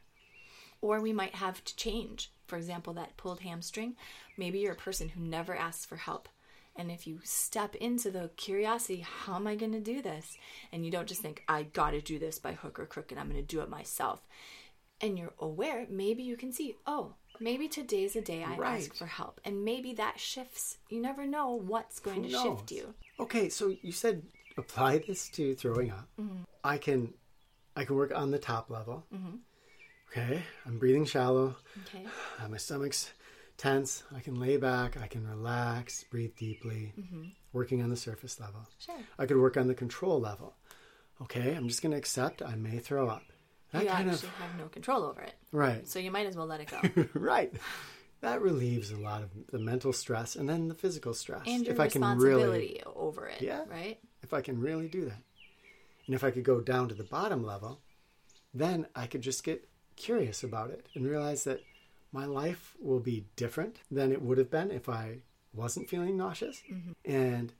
[0.81, 2.31] Or we might have to change.
[2.47, 3.95] For example, that pulled hamstring.
[4.37, 6.29] Maybe you're a person who never asks for help.
[6.75, 10.37] And if you step into the curiosity, how am I going to do this?
[10.71, 13.19] And you don't just think, I got to do this by hook or crook and
[13.19, 14.21] I'm going to do it myself.
[15.01, 18.81] And you're aware, maybe you can see, oh, maybe today's a day I Right.
[18.81, 19.41] ask for help.
[19.45, 20.77] And maybe that shifts.
[20.89, 22.93] You never know what's going Who to shift you.
[23.19, 24.23] Okay, so you said
[24.57, 26.07] apply this to throwing up.
[26.19, 26.43] Mm-hmm.
[26.63, 27.13] I can,
[27.75, 29.05] I can work on the top level.
[29.13, 29.37] Mm-hmm.
[30.11, 31.55] Okay, I'm breathing shallow.
[31.87, 32.05] Okay.
[32.39, 33.11] Uh, my stomach's
[33.57, 34.03] tense.
[34.15, 34.95] I can lay back.
[34.95, 36.93] I can relax, breathe deeply.
[36.99, 37.23] Mm-hmm.
[37.51, 38.67] Working on the surface level.
[38.79, 38.95] Sure.
[39.17, 40.55] I could work on the control level.
[41.21, 43.23] Okay, I'm just going to accept I may throw up.
[43.73, 45.33] That you kind actually of have no control over it.
[45.51, 47.05] right, So you might as well let it go.
[47.19, 47.53] right.
[48.21, 51.43] That relieves a lot of the mental stress and then the physical stress.
[51.45, 53.41] and your if I can really over it.
[53.41, 53.63] Yeah.
[53.69, 53.99] Right?
[54.23, 55.21] if I can really do that.
[56.07, 57.79] And if I could go down to the bottom level,
[58.53, 61.61] then I could just get curious about it and realize that
[62.11, 65.19] my life will be different than it would have been if I
[65.53, 66.61] wasn't feeling nauseous.
[66.71, 66.91] Mm-hmm.
[67.05, 67.53] And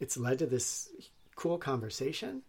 [0.00, 0.88] it's led to this
[1.36, 2.42] cool conversation.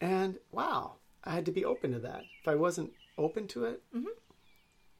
[0.00, 0.94] And wow,
[1.24, 2.22] I had to be open to that.
[2.40, 4.06] If I wasn't open to it, mm-hmm.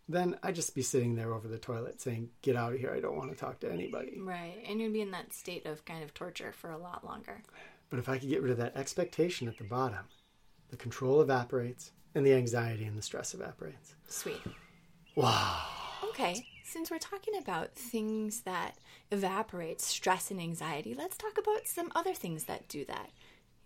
[0.08, 2.92] then I'd just be sitting there over the toilet saying, Get out of here.
[2.94, 4.18] I don't want to talk to anybody.
[4.20, 4.64] Right.
[4.68, 7.42] And you'd be in that state of kind of torture for a lot longer.
[7.90, 10.06] But if I could get rid of that expectation at the bottom,
[10.70, 13.94] the control evaporates and the anxiety and the stress evaporates.
[14.08, 14.40] Sweet.
[15.14, 15.60] Wow.
[16.08, 16.46] Okay.
[16.64, 18.76] Since we're talking about things that
[19.10, 23.10] evaporate stress and anxiety, let's talk about some other things that do that.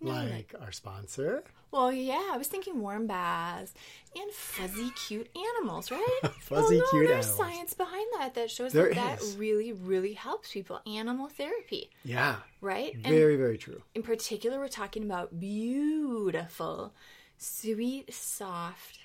[0.01, 1.43] Like our sponsor.
[1.71, 3.73] Well, yeah, I was thinking warm baths
[4.15, 6.19] and fuzzy, cute animals, right?
[6.39, 7.35] Fuzzy, well, no, cute there's animals.
[7.37, 9.35] science behind that that shows There that that is.
[9.35, 10.79] really, really helps people.
[10.87, 12.37] Animal therapy, Yeah.
[12.61, 12.93] right?
[12.95, 13.83] And Very, very true.
[13.93, 16.93] in particular, we're talking about beautiful,
[17.37, 18.97] sweet, soft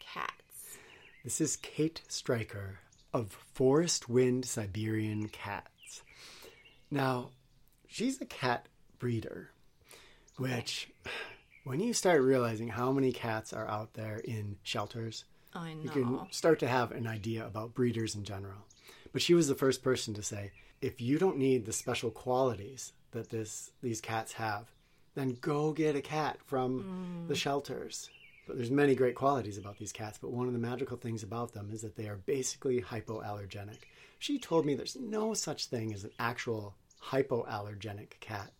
[0.00, 0.78] cats.
[1.22, 2.78] This is Kate Stryker
[3.12, 6.02] of Forest Wind Siberian Cats.
[6.90, 7.30] Now,
[7.86, 8.66] she's a cat
[8.98, 9.50] breeder,
[10.40, 10.90] which,
[11.64, 15.24] when you start realizing how many cats are out there in shelters,
[15.54, 15.82] I know.
[15.82, 18.66] you can start to have an idea about breeders in general.
[19.12, 22.92] But she was the first person to say, if you don't need the special qualities
[23.10, 24.66] that this these cats have,
[25.14, 27.28] then go get a cat from mm.
[27.28, 28.08] the shelters.
[28.46, 31.52] But there's many great qualities about these cats, but one of the magical things about
[31.52, 33.78] them is that they are basically hypoallergenic.
[34.18, 36.74] She told me there's no such thing as an actual
[37.10, 38.52] hypoallergenic cat.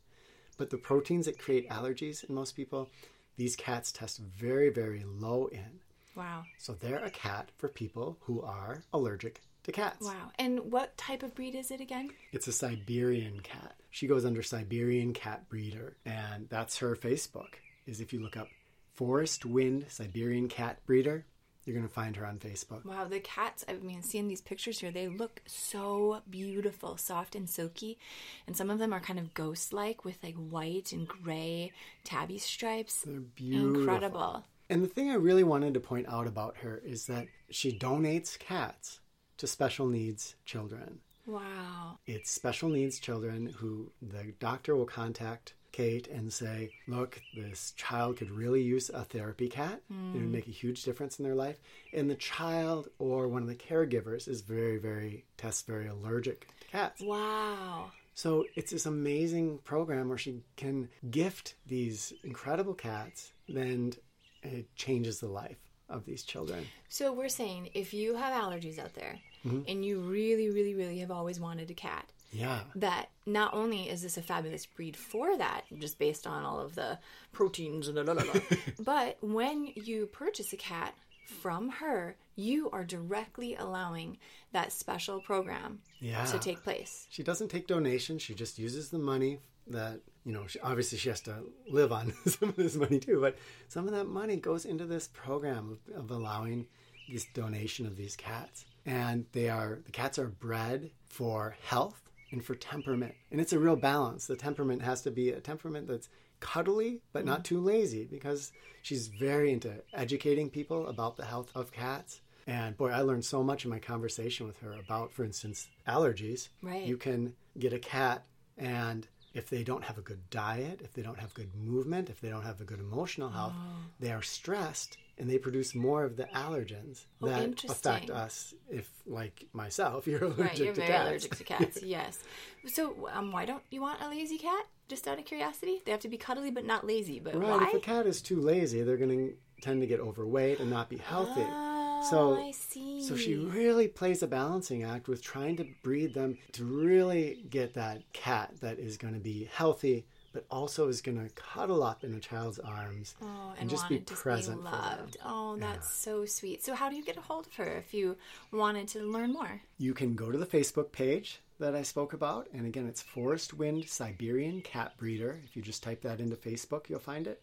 [0.61, 2.91] But the proteins that create allergies in most people,
[3.39, 5.81] these cats test very, very low in.
[6.15, 6.43] Wow.
[6.59, 10.05] So they're a cat for people who are allergic to cats.
[10.05, 10.33] Wow.
[10.39, 12.11] And what type of breed is it again?
[12.33, 13.75] It's a Siberian cat.
[13.89, 17.55] She goes under Siberian Cat Breeder, and that's her Facebook.
[17.87, 18.49] Is if you look up
[18.93, 21.25] Forest Wind Siberian Cat Breeder,
[21.65, 22.85] you're going to find her on Facebook.
[22.85, 27.49] Wow, the cats, I mean, seeing these pictures here, they look so beautiful, soft and
[27.49, 27.99] silky.
[28.47, 31.73] And some of them are kind of ghost like with like white and gray
[32.05, 33.03] tabby stripes.
[33.03, 33.81] They're beautiful.
[33.81, 34.45] Incredible.
[34.69, 38.39] And the thing I really wanted to point out about her is that she donates
[38.39, 39.01] cats
[39.37, 41.01] to special needs children.
[41.27, 41.99] Wow.
[42.07, 48.17] It's special needs children who the doctor will contact Kate and say, Look, this child
[48.19, 49.81] could really use a therapy cat.
[49.91, 51.59] It would make a huge difference in their life.
[51.93, 56.67] And the child or one of the caregivers is very, very, tests very allergic to
[56.69, 57.01] cats.
[57.01, 57.91] Wow.
[58.15, 63.97] So it's this amazing program where she can gift these incredible cats, and
[64.43, 66.67] it changes the life of these children.
[66.89, 69.63] So we're saying if you have allergies out there Mm-hmm.
[69.69, 72.61] and you really, really, really have always wanted a cat, Yeah.
[72.77, 76.75] that not only is this a fabulous breed for that, just based on all of
[76.75, 76.99] the
[77.33, 78.41] proteins and da, da, da,
[78.81, 80.95] but when you purchase a cat
[81.41, 84.19] from her, you are directly allowing
[84.53, 86.25] that special program Yeah.
[86.25, 87.07] to take place.
[87.11, 88.23] She doesn't take donations.
[88.23, 91.35] She just uses the money that, you know, she, obviously she has to
[91.69, 93.37] live on some of this money too, but
[93.69, 96.67] some of that money goes into this program of, of allowing
[97.09, 98.65] this donation of these cats.
[98.87, 103.15] And they are, the cats are bred for health and for temperament.
[103.31, 104.27] And it's a real balance.
[104.27, 106.09] The temperament has to be a temperament that's
[106.41, 107.55] cuddly, but not mm-hmm.
[107.55, 108.53] too lazy because
[108.83, 112.21] she's very into educating people about the health of cats.
[112.47, 116.49] And boy, I learned so much in my conversation with her about, for instance, allergies.
[116.63, 116.83] Right.
[116.83, 118.25] You can get a cat,
[118.57, 122.21] and if they don't have a good diet, if they don't have good movement, if
[122.21, 123.77] they don't have a good emotional health, oh.
[124.01, 128.55] they are stressed and they produce more of the allergens Oh, that affect us.
[128.71, 131.09] If, like myself, you're allergic Right, you're to very cats.
[131.09, 131.83] allergic to cats.
[131.83, 132.19] yes.
[132.67, 134.65] So, um, why don't you want a lazy cat?
[134.89, 137.21] Just out of curiosity, they have to be cuddly but not lazy.
[137.21, 137.49] But Right.
[137.61, 137.69] why?
[137.69, 140.89] If a cat is too lazy, they're going to tend to get overweight and not
[140.89, 141.47] be healthy.
[141.49, 143.03] Oh, so, I see.
[143.03, 147.75] so she really plays a balancing act with trying to breed them to really get
[147.75, 152.05] that cat that is going to be healthy, but also is going to cuddle up
[152.05, 155.17] in a child's arms Oh, and, just be to present be loved.
[155.25, 156.65] Oh, that's so sweet.
[156.65, 158.17] So, how do you get a hold of her if you
[158.53, 159.61] wanted to learn more?
[159.79, 162.49] You can go to the Facebook page that I spoke about.
[162.53, 165.41] And again, it's Forest Wind Siberian Cat Breeder.
[165.45, 167.43] If you just type that into Facebook, you'll find it.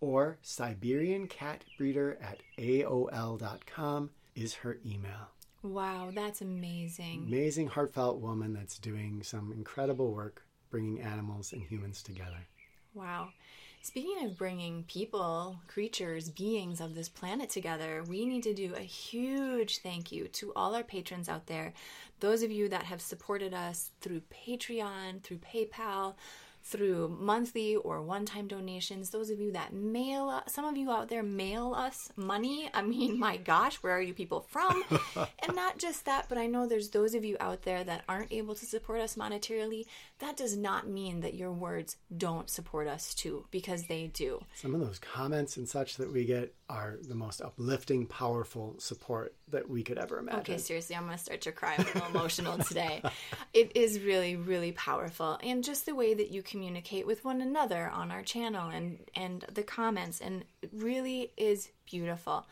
[0.00, 5.32] Or Siberian Cat Breeder at AOL.com is her email.
[5.62, 7.24] Wow, that's amazing.
[7.26, 12.46] Amazing, heartfelt woman that's doing some incredible work bringing animals and humans together.
[12.94, 13.28] Wow.
[13.80, 18.80] Speaking of bringing people, creatures, beings of this planet together, we need to do a
[18.80, 21.72] huge thank you to all our patrons out there.
[22.20, 26.16] Those of you that have supported us through Patreon, through PayPal,
[26.68, 29.10] through monthly or one time donations.
[29.10, 32.68] Those of you that mail, some of you out there mail us money.
[32.74, 34.84] I mean, my gosh, where are you people from?
[35.16, 38.32] and not just that, but I know there's those of you out there that aren't
[38.32, 39.86] able to support us monetarily.
[40.18, 44.44] That does not mean that your words don't support us too, because they do.
[44.54, 49.34] Some of those comments and such that we get are the most uplifting, powerful support
[49.48, 50.40] that we could ever imagine.
[50.40, 51.74] Okay, seriously, I'm going to start to cry.
[51.78, 53.02] I'm a little emotional today.
[53.54, 55.38] It is really, really powerful.
[55.42, 59.44] And just the way that you communicate with one another on our channel and, and
[59.52, 62.46] the comments, and really is beautiful.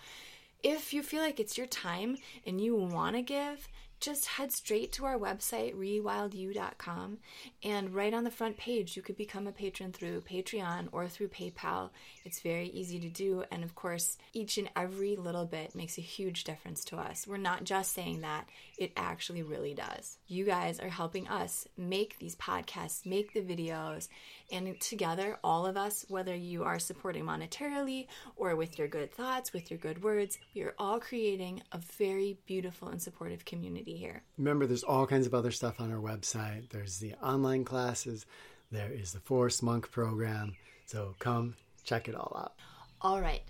[0.63, 3.69] If you feel like it's your time and you want to give,
[4.01, 7.19] just head straight to our website, rewildyou.com,
[7.63, 11.29] and right on the front page, you could become a patron through Patreon or through
[11.29, 11.91] PayPal.
[12.25, 16.03] It's very easy to do, and of course, each and every little bit makes a
[16.03, 17.27] huge difference to us.
[17.27, 20.19] We're not just saying that, it actually really does.
[20.27, 24.09] You guys are helping us make these podcasts, make the videos,
[24.51, 28.07] and together, all of us, whether you are supporting monetarily
[28.37, 32.39] or with your good thoughts, with your good words, we are all creating a very
[32.47, 34.23] beautiful and supportive community here.
[34.39, 36.71] Remember, there's all kinds of other stuff on our website.
[36.71, 38.27] There's the online classes,
[38.71, 40.57] there is the Forest Monk program.
[40.87, 42.55] So come check it all out.
[43.01, 43.43] All right,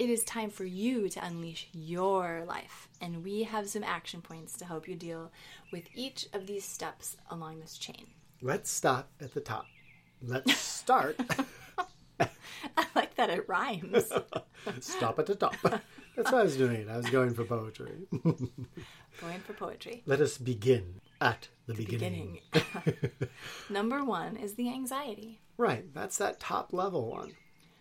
[0.00, 4.56] it is time for you to unleash your life, and we have some action points
[4.56, 5.30] to help you deal
[5.70, 8.06] with each of these steps along this chain.
[8.40, 9.66] Let's stop at the top.
[10.22, 11.20] Let's start.
[12.18, 14.10] I like that it rhymes.
[14.80, 15.54] stop at the top.
[16.16, 16.88] That's why I was doing it.
[16.88, 17.92] I was going for poetry.
[19.20, 20.02] Going for poetry.
[20.06, 22.40] Let us begin at the, beginning.
[22.52, 23.12] Beginning.
[23.68, 25.40] Number one is the anxiety.
[25.58, 25.92] Right.
[25.92, 27.34] That's that top level one.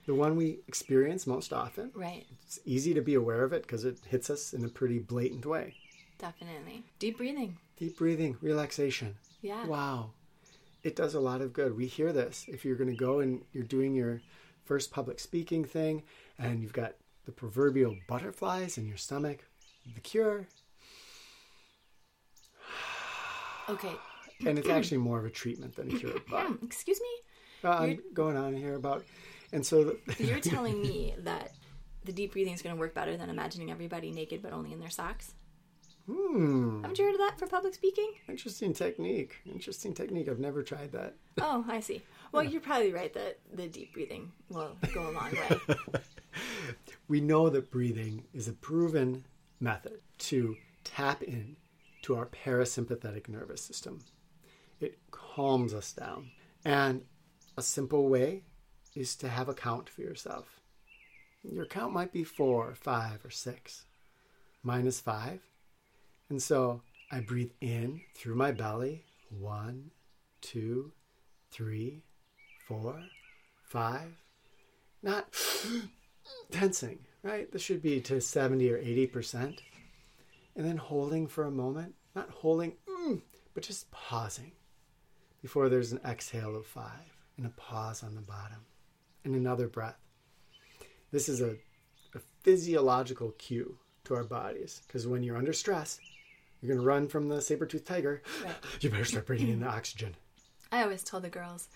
[0.10, 1.92] The one we experience most often.
[1.94, 4.98] Right, It's easy to be aware of it because it hits us in a pretty
[4.98, 5.76] blatant way.
[6.18, 6.84] definitely.
[6.98, 7.58] Deep breathing.
[7.78, 9.16] Deep breathing, relaxation.
[9.44, 9.68] Yeah.
[9.68, 10.10] Wow.
[10.82, 11.78] It does a lot of good.
[11.78, 12.46] We hear this.
[12.48, 14.20] If you're going to go and you're doing your
[14.66, 16.02] first public speaking thing
[16.40, 16.96] and you've got
[17.28, 19.46] the proverbial butterflies in your stomach,
[19.94, 20.48] the cure,
[23.70, 23.94] Okay.
[24.48, 26.20] and it's actually more of a treatment than a cure.
[26.32, 27.70] But excuse me?
[27.70, 29.04] uh, I'm going on here about,
[29.52, 31.52] and so the, You're telling me that
[32.06, 34.80] the deep breathing is going to work better than imagining everybody naked but only in
[34.80, 35.34] their socks?
[36.08, 38.12] hmm, Haven't you heard of that for public speaking?
[38.28, 39.36] interesting technique.
[39.46, 40.28] Interesting technique.
[40.28, 41.16] I've never tried that.
[41.42, 42.02] Oh, I see.
[42.34, 45.76] Well, you're probably right that the deep breathing will go a long way.
[47.08, 49.26] We know that breathing is a proven
[49.60, 51.56] method to tap in
[52.04, 54.02] to our parasympathetic nervous system.
[54.80, 56.30] It calms us down.
[56.64, 57.04] And
[57.58, 58.44] a simple way
[58.96, 60.60] is to have a count for yourself.
[61.44, 63.86] Your count might be four, five, or six.
[64.64, 65.40] Mine is five.
[66.30, 66.82] And so
[67.12, 69.92] I breathe in through my belly one,
[70.42, 70.92] two,
[71.52, 72.04] three,
[72.68, 73.02] four,
[73.64, 74.18] five.
[75.02, 75.34] Not
[76.52, 77.52] tensing, right?
[77.52, 79.60] This should be to 70 or 80%.
[80.56, 83.22] And then holding for a moment, not holding, mm,
[83.54, 84.52] but just pausing
[85.42, 88.58] before there's an exhale of five and a pause on the bottom
[89.24, 89.98] and another breath.
[91.12, 91.52] This is a,
[92.16, 96.00] a physiological cue to our bodies because when you're under stress,
[96.62, 98.22] you're going to run from the saber-toothed tiger.
[98.44, 98.54] Right.
[98.82, 100.16] You better start bringing in the oxygen.
[100.72, 101.70] I always tell the girls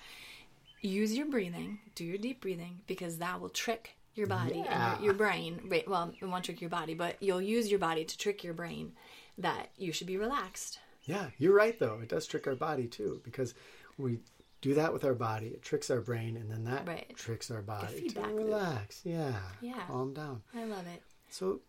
[0.82, 4.92] use your breathing, do your deep breathing, because that will trick your body Yeah.
[4.94, 5.62] and your, your brain.
[5.68, 8.54] Right, well, it won't trick your body, but you'll use your body to trick your
[8.54, 8.92] brain
[9.38, 10.80] that you should be relaxed.
[11.06, 12.00] Yeah, you're right though.
[12.02, 13.56] It does trick our body too because
[13.98, 14.20] we
[14.64, 15.48] do that with our body.
[15.48, 17.14] It tricks our brain, and then that Right.
[17.18, 18.38] tricks our body to feedback loop.
[18.38, 19.02] relax.
[19.04, 19.86] Yeah, Yeah.
[19.88, 20.42] calm down.
[20.54, 21.04] I love it.
[21.30, 21.60] So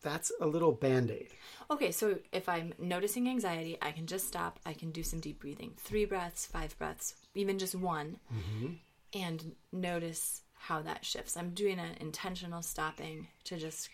[0.00, 1.34] that's a little band aid.
[1.70, 4.60] Okay, so if I'm noticing anxiety, I can just stop.
[4.64, 5.74] I can do some deep breathing.
[5.76, 8.74] Three breaths, five breaths, even just one, mm-hmm.
[9.12, 11.36] and notice how that shifts.
[11.36, 13.88] I'm doing an intentional stopping to just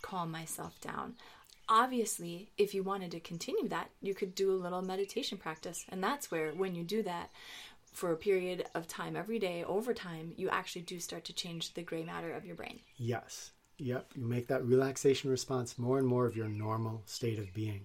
[0.00, 1.16] calm myself down.
[1.70, 5.84] Obviously, if you wanted to continue that, you could do a little meditation practice.
[5.90, 7.30] And that's where, when you do that
[7.98, 11.74] for a period of time every day, over time, you actually do start to change
[11.74, 12.78] the gray matter of your brain.
[12.96, 13.50] Yes.
[13.78, 14.12] Yep.
[14.14, 17.82] You make that relaxation response more and more of your normal state of being.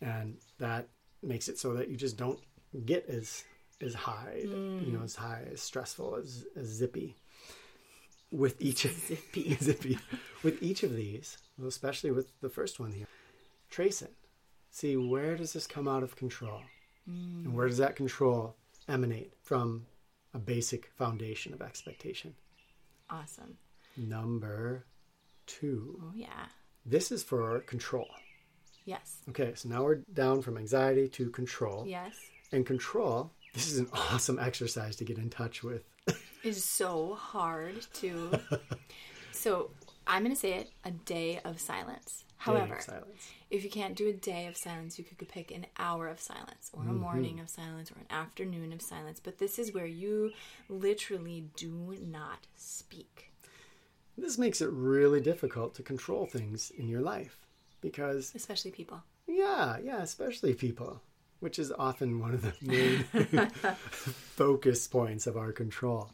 [0.00, 0.86] And that
[1.24, 2.38] makes it so that you just don't
[2.86, 3.44] get as
[3.82, 7.16] as high, you know, as high, as stressful, as, as zippy.
[8.30, 9.56] With each of zippy.
[9.60, 9.98] zippy.
[10.42, 13.06] With each of these, especially with the first one here,
[13.70, 14.12] trace it.
[14.70, 16.60] See where does this come out of control?
[17.10, 17.46] Mm.
[17.46, 18.54] And where does that control
[18.88, 19.86] emanate from
[20.34, 22.34] a basic foundation of expectation?
[23.08, 23.58] Awesome.
[23.96, 24.86] Number
[25.46, 26.00] two.
[26.02, 26.46] Oh, yeah.
[26.86, 28.08] This is for control.
[28.84, 29.18] Yes.
[29.28, 31.84] Okay, so now we're down from anxiety to control.
[31.86, 32.14] Yes.
[32.52, 35.84] And control, this is an awesome exercise to get in touch with.
[36.42, 38.30] is so hard to.
[39.32, 39.70] so
[40.06, 42.24] I'm going to say it a day of silence.
[42.40, 42.80] However,
[43.50, 46.70] if you can't do a day of silence, you could pick an hour of silence,
[46.72, 46.96] or a mm-hmm.
[46.96, 49.20] morning of silence, or an afternoon of silence.
[49.22, 50.32] But this is where you
[50.70, 53.30] literally do not speak,
[54.16, 57.46] This makes it really difficult to control things in your life
[57.82, 59.02] because, especially people.
[59.26, 61.02] yeah, yeah, especially people,
[61.40, 63.50] which is often one of the main
[63.90, 66.10] focus points of our control.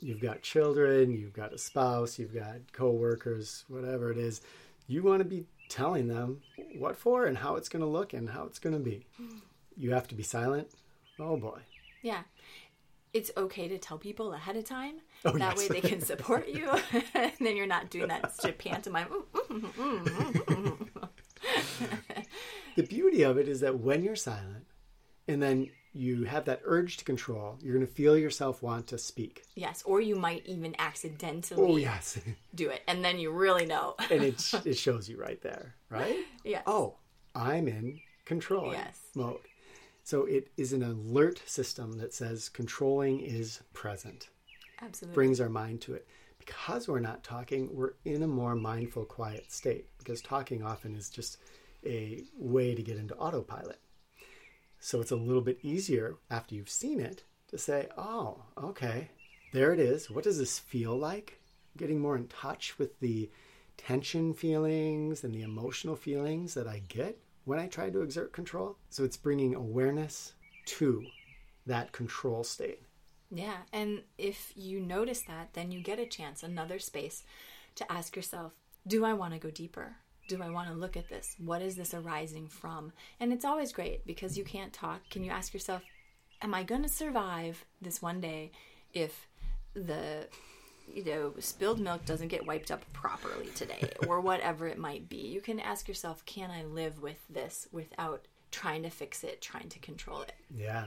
[0.00, 4.40] You've got children, you've got a spouse, you've got coworkers, whatever it is.
[4.86, 6.40] You want to be telling them
[6.76, 9.06] what for and how it's going to look and how it's going to be.
[9.76, 10.68] You have to be silent.
[11.18, 11.60] Oh boy.
[12.02, 12.22] Yeah.
[13.12, 15.00] It's okay to tell people ahead of time.
[15.24, 15.58] Oh, that yes.
[15.58, 16.68] way they can support you.
[17.14, 19.08] and then you're not doing that pantomime.
[22.78, 24.64] The beauty of it is that when you're silent
[25.26, 28.98] and then you have that urge to control, you're going to feel yourself want to
[28.98, 29.42] speak.
[29.54, 32.18] Yes, or you might even accidentally Oh, yes.
[32.54, 33.94] do it, and then you really know.
[34.10, 36.16] and it, it shows you right there, right?
[36.44, 36.62] yes.
[36.66, 36.96] Oh,
[37.34, 38.98] I'm in control Yes.
[39.14, 39.40] mode.
[40.04, 44.28] So it is an alert system that says controlling is present,
[44.80, 45.14] absolutely.
[45.14, 46.06] brings our mind to it.
[46.38, 49.86] Because we're not talking, we're in a more mindful, quiet state.
[49.98, 51.36] Because talking often is just
[51.84, 53.78] a way to get into autopilot.
[54.80, 59.10] So it's a little bit easier after you've seen it to say, oh, okay,
[59.52, 60.10] there it is.
[60.10, 61.40] What does this feel like?
[61.76, 63.30] Getting more in touch with the
[63.76, 68.76] tension feelings and the emotional feelings that I get when I try to exert control.
[68.90, 70.32] So it's bringing awareness
[70.66, 71.04] to
[71.66, 72.82] that control state.
[73.30, 77.24] Yeah, and if you notice that, then you get a chance, another space
[77.74, 78.52] to ask yourself,
[78.86, 79.96] do I want to go deeper?
[80.28, 81.34] Do I want to look at this?
[81.38, 82.92] What is this arising from?
[83.18, 85.00] And it's always great because you can't talk.
[85.10, 85.82] Can you ask yourself,
[86.42, 88.52] am I going to survive this one day
[88.92, 89.26] if
[89.74, 90.28] the
[90.94, 95.16] you know, spilled milk doesn't get wiped up properly today or whatever it might be.
[95.16, 99.68] You can ask yourself, can I live with this without trying to fix it, trying
[99.70, 100.32] to control it?
[100.54, 100.86] Yeah.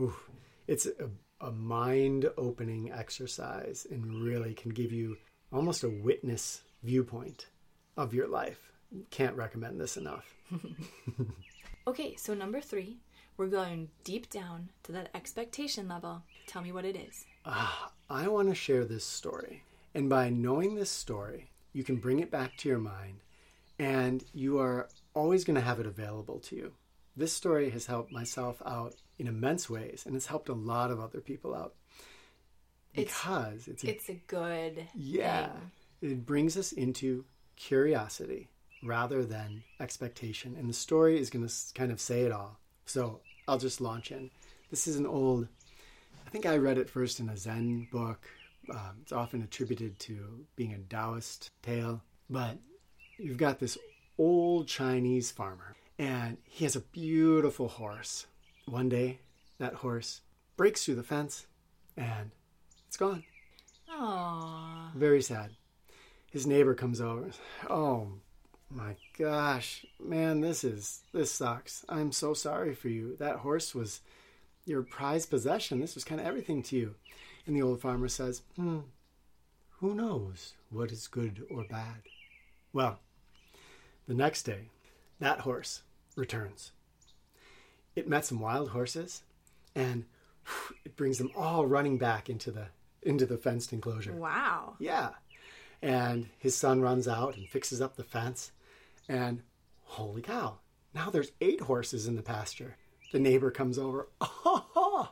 [0.00, 0.30] Oof.
[0.66, 1.10] It's a,
[1.44, 5.16] a mind opening exercise and really can give you
[5.52, 7.46] almost a witness viewpoint
[7.96, 8.70] of your life.
[9.10, 10.34] Can't recommend this enough.
[11.88, 12.96] Okay, so number three,
[13.36, 16.20] we're going deep down to that expectation level.
[16.48, 17.24] Tell me what it is.
[17.44, 19.62] Ah, I want to share this story.
[19.94, 23.20] And by knowing this story, you can bring it back to your mind
[23.78, 26.72] and you are always going to have it available to you.
[27.16, 30.98] This story has helped myself out in immense ways and it's helped a lot of
[30.98, 31.74] other people out.
[32.94, 35.52] It's- Because it's, a It's a good Yeah.
[35.52, 36.10] thing.
[36.10, 37.24] It brings us into
[37.56, 38.48] curiosity
[38.82, 40.54] rather than expectation.
[40.58, 42.58] And the story is going to kind of say it all.
[42.84, 44.30] So I'll just launch in.
[44.70, 45.48] This is an old,
[46.26, 48.28] I think I read it first in a Zen book
[48.68, 52.58] Uh, it's often attributed to being a Taoist tale, but
[53.16, 53.78] you've got this
[54.18, 58.26] old Chinese farmer, and he has a beautiful horse.
[58.66, 59.20] One day,
[59.58, 60.20] that horse
[60.56, 61.46] breaks through the fence,
[61.96, 62.32] and
[62.88, 63.22] it's gone.
[63.88, 64.92] Aww.
[64.96, 65.52] Very sad.
[66.36, 67.30] His neighbor comes over.
[67.70, 68.08] Oh
[68.70, 71.82] my gosh, man, this is this sucks.
[71.88, 73.16] I'm so sorry for you.
[73.16, 74.02] That horse was
[74.66, 75.80] your prized possession.
[75.80, 76.94] This was kind of everything to you.
[77.46, 78.80] And the old farmer says, Hmm,
[79.80, 82.02] who knows what is good or bad?
[82.70, 83.00] Well,
[84.06, 84.68] the next day,
[85.20, 85.84] that horse
[86.16, 86.72] returns.
[87.94, 89.22] It met some wild horses,
[89.74, 90.04] and
[90.84, 92.66] it brings them all running back into the
[93.00, 94.12] into the fenced enclosure.
[94.12, 94.74] Wow.
[94.78, 95.10] Yeah.
[95.82, 98.52] And his son runs out and fixes up the fence.
[99.08, 99.42] And
[99.82, 100.58] holy cow,
[100.94, 102.76] now there's eight horses in the pasture.
[103.12, 104.08] The neighbor comes over.
[104.48, 105.10] Oh,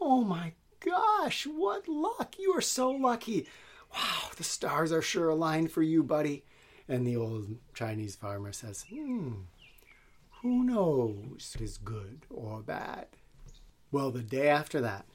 [0.00, 2.36] oh my gosh, what luck!
[2.38, 3.46] You are so lucky.
[3.94, 6.44] Wow, the stars are sure aligned for you, buddy.
[6.88, 9.32] And the old Chinese farmer says, Hmm,
[10.42, 13.06] who knows is good or bad?
[13.90, 15.06] Well, the day after that,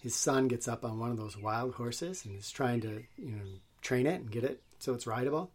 [0.00, 3.32] his son gets up on one of those wild horses and is trying to, you
[3.32, 3.44] know,
[3.80, 5.50] train it and get it so it's rideable.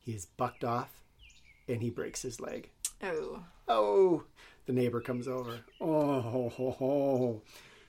[0.00, 1.02] He is bucked off
[1.68, 2.70] and he breaks his leg.
[3.02, 3.42] Oh.
[3.68, 4.22] Oh,
[4.66, 5.58] the neighbor comes over.
[5.80, 7.42] Oh, ho, ho, ho.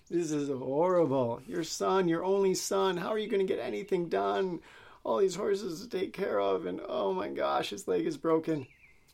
[0.10, 1.42] this is horrible.
[1.48, 4.60] Your son, your only son, how are you going to get anything done?
[5.04, 8.68] All these horses to take care of, and oh my gosh, his leg is broken.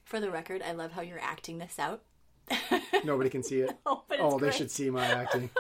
[0.06, 2.02] For the record, I love how you're acting this out.
[3.04, 3.72] Nobody can see it.
[3.86, 5.50] Oh, but it's oh, they should see my acting.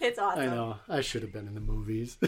[0.00, 0.42] It's awesome.
[0.42, 0.76] I know.
[0.86, 2.18] I should have been in the movies.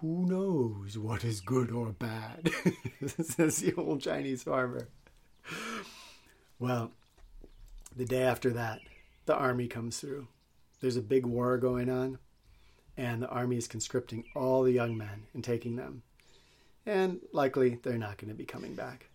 [0.00, 2.50] Who knows what is good or bad?
[3.06, 4.86] says the old Chinese farmer.
[6.60, 6.92] Well,
[7.96, 8.78] the day after that,
[9.26, 10.28] the army comes through.
[10.80, 12.18] There's a big war going on,
[12.96, 16.02] and the army is conscripting all the young men and taking them.
[16.86, 19.10] And likely they're not going to be coming back.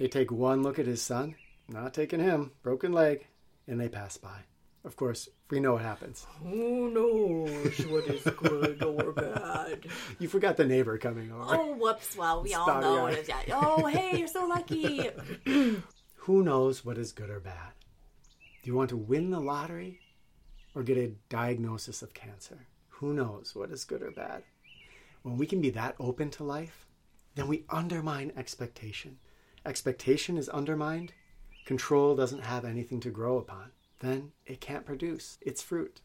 [0.00, 1.36] They take one look at his son,
[1.68, 3.28] not taking him, broken leg,
[3.68, 4.40] and they pass by.
[4.86, 6.26] Of course, we know what happens.
[6.44, 9.86] Who knows what is good or bad?
[10.20, 11.56] You forgot the neighbor coming over.
[11.56, 12.16] Oh, whoops.
[12.16, 13.02] Well, we all Starry know eyed.
[13.02, 13.44] what is that.
[13.52, 15.10] Oh, hey, you're so lucky.
[16.14, 17.72] Who knows what is good or bad?
[18.62, 20.00] Do you want to win the lottery
[20.74, 22.66] or get a diagnosis of cancer?
[22.88, 24.44] Who knows what is good or bad?
[25.22, 26.86] When we can be that open to life,
[27.34, 29.18] then we undermine expectation.
[29.66, 31.12] Expectation is undermined,
[31.66, 33.72] control doesn't have anything to grow upon.
[34.00, 36.00] Then it can't produce its fruit.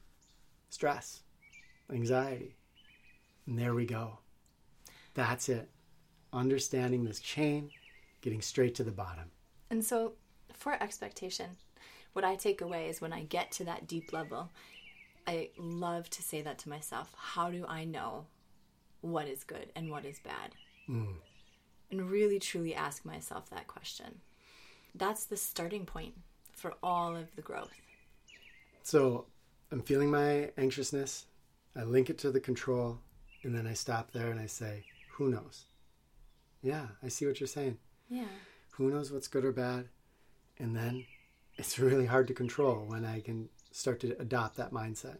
[0.69, 1.23] Stress,
[1.91, 2.55] anxiety.
[3.45, 4.19] And there we go.
[5.13, 5.69] That's it.
[6.31, 7.69] Understanding this chain,
[8.21, 9.31] getting straight to the bottom.
[9.69, 10.13] And so,
[10.53, 11.57] for expectation,
[12.13, 14.51] what I take away is when I get to that deep level,
[15.27, 17.13] I love to say that to myself.
[17.17, 18.25] How do I know
[19.01, 20.55] what is good and what is bad?
[20.89, 21.15] Mm.
[21.89, 24.21] And really truly ask myself that question.
[24.95, 26.15] That's the starting point
[26.53, 27.73] for all of the growth.
[28.83, 29.25] So
[29.71, 31.25] I'm feeling my anxiousness.
[31.75, 32.99] I link it to the control,
[33.43, 35.65] and then I stop there and I say, Who knows?
[36.61, 37.77] Yeah, I see what you're saying.
[38.09, 38.25] Yeah.
[38.71, 39.87] Who knows what's good or bad?
[40.59, 41.05] And then
[41.57, 45.17] it's really hard to control when I can start to adopt that mindset.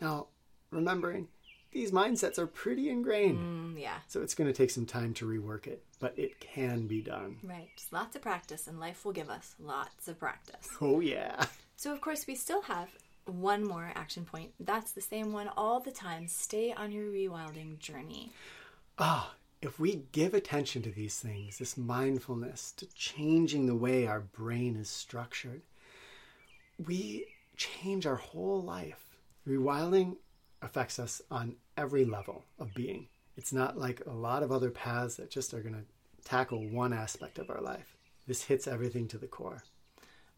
[0.00, 0.28] Now,
[0.70, 1.28] remembering
[1.72, 3.98] these mindsets are pretty ingrained, Mm, yeah.
[4.06, 7.36] so it's going to take some time to rework it, but it can be done.
[7.42, 7.68] Right.
[7.76, 10.68] Just lots of practice, and life will give us lots of practice.
[10.80, 11.46] Oh, yeah.
[11.76, 12.88] So, of course, we still have
[13.26, 14.50] one more action point.
[14.60, 16.28] That's the same one all the time.
[16.28, 18.32] Stay on your rewilding journey.
[18.98, 24.20] Ah, if we give attention to these things, this mindfulness, to changing the way our
[24.20, 25.62] brain is structured,
[26.84, 29.16] we change our whole life.
[29.48, 30.16] Rewilding
[30.60, 33.08] affects us on every level of being.
[33.36, 36.92] It's not like a lot of other paths that just are going to tackle one
[36.92, 37.96] aspect of our life.
[38.26, 39.62] This hits everything to the core.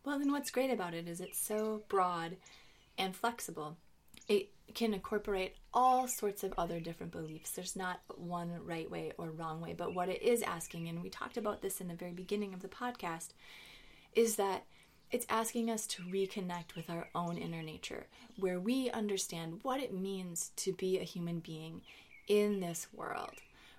[0.05, 2.37] Well, then what's great about it is it's so broad
[2.99, 3.77] and flexible.
[4.29, 7.51] It can incorporate all sorts of other different beliefs.
[7.51, 11.11] There's not one right way or wrong way, but what it is asking, and we
[11.11, 13.29] talked about this in the very beginning of the podcast,
[14.15, 14.65] is that
[15.15, 18.05] it's asking us to reconnect with our own inner nature,
[18.37, 21.83] where we understand what it means to be a human being
[22.27, 23.35] in this world,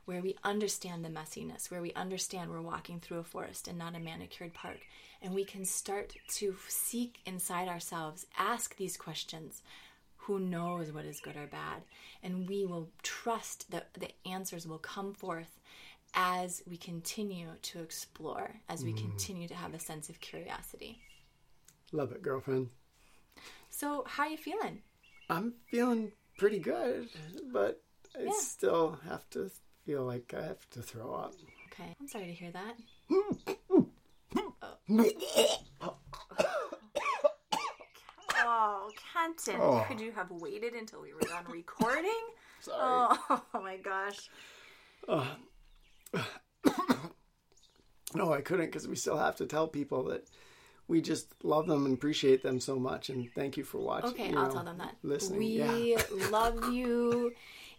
[0.06, 3.98] where we understand the messiness, where we understand we're walking through a forest and not
[3.98, 4.80] a manicured park,
[5.22, 9.62] and we can start to seek inside ourselves, ask these questions.
[10.16, 11.82] Who knows what is good or bad?
[12.24, 15.60] And we will trust that the answers will come forth
[16.14, 19.00] as we continue to explore, as we mm.
[19.00, 21.02] continue to have a sense of curiosity.
[21.96, 22.68] Love it, girlfriend.
[23.70, 24.82] So, how you feeling?
[25.30, 27.08] I'm feeling pretty good,
[27.54, 27.82] but
[28.14, 28.32] I Yeah.
[28.34, 29.50] still have to
[29.86, 31.36] feel like I have to throw up.
[31.68, 31.96] Okay.
[31.98, 32.78] I'm sorry to hear that.
[38.38, 39.84] Oh, Kenton, Oh.
[39.88, 42.12] could you have waited until we were done recording?
[42.62, 43.18] Sorry.
[43.30, 44.30] Oh, my gosh.
[45.08, 45.36] Uh,
[48.14, 50.28] no, I couldn't because we still have to tell people that
[50.88, 54.12] we just love them and appreciate them so much, and thank you for watching.
[54.12, 54.96] Okay, I'll know, tell them that.
[55.04, 56.02] Listening, we yeah.
[56.32, 57.34] love you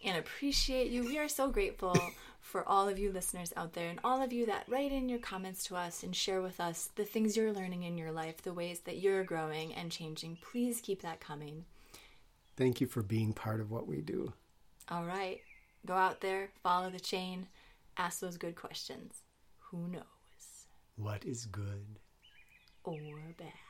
[0.04, 1.04] and appreciate you.
[1.04, 1.96] We are so grateful
[2.40, 5.18] for all of you listeners out there and all of you that write in your
[5.18, 8.52] comments to us and share with us the things you're learning in your life, the
[8.52, 10.38] ways that you're growing and changing.
[10.40, 11.64] Please keep that coming.
[12.56, 14.32] Thank you for being part of what we do.
[14.88, 15.40] All right.
[15.84, 17.46] Go out there, follow the chain,
[17.96, 19.22] ask those good questions.
[19.70, 20.02] Who knows?
[20.96, 21.98] What is good?
[22.86, 23.65] Or bad.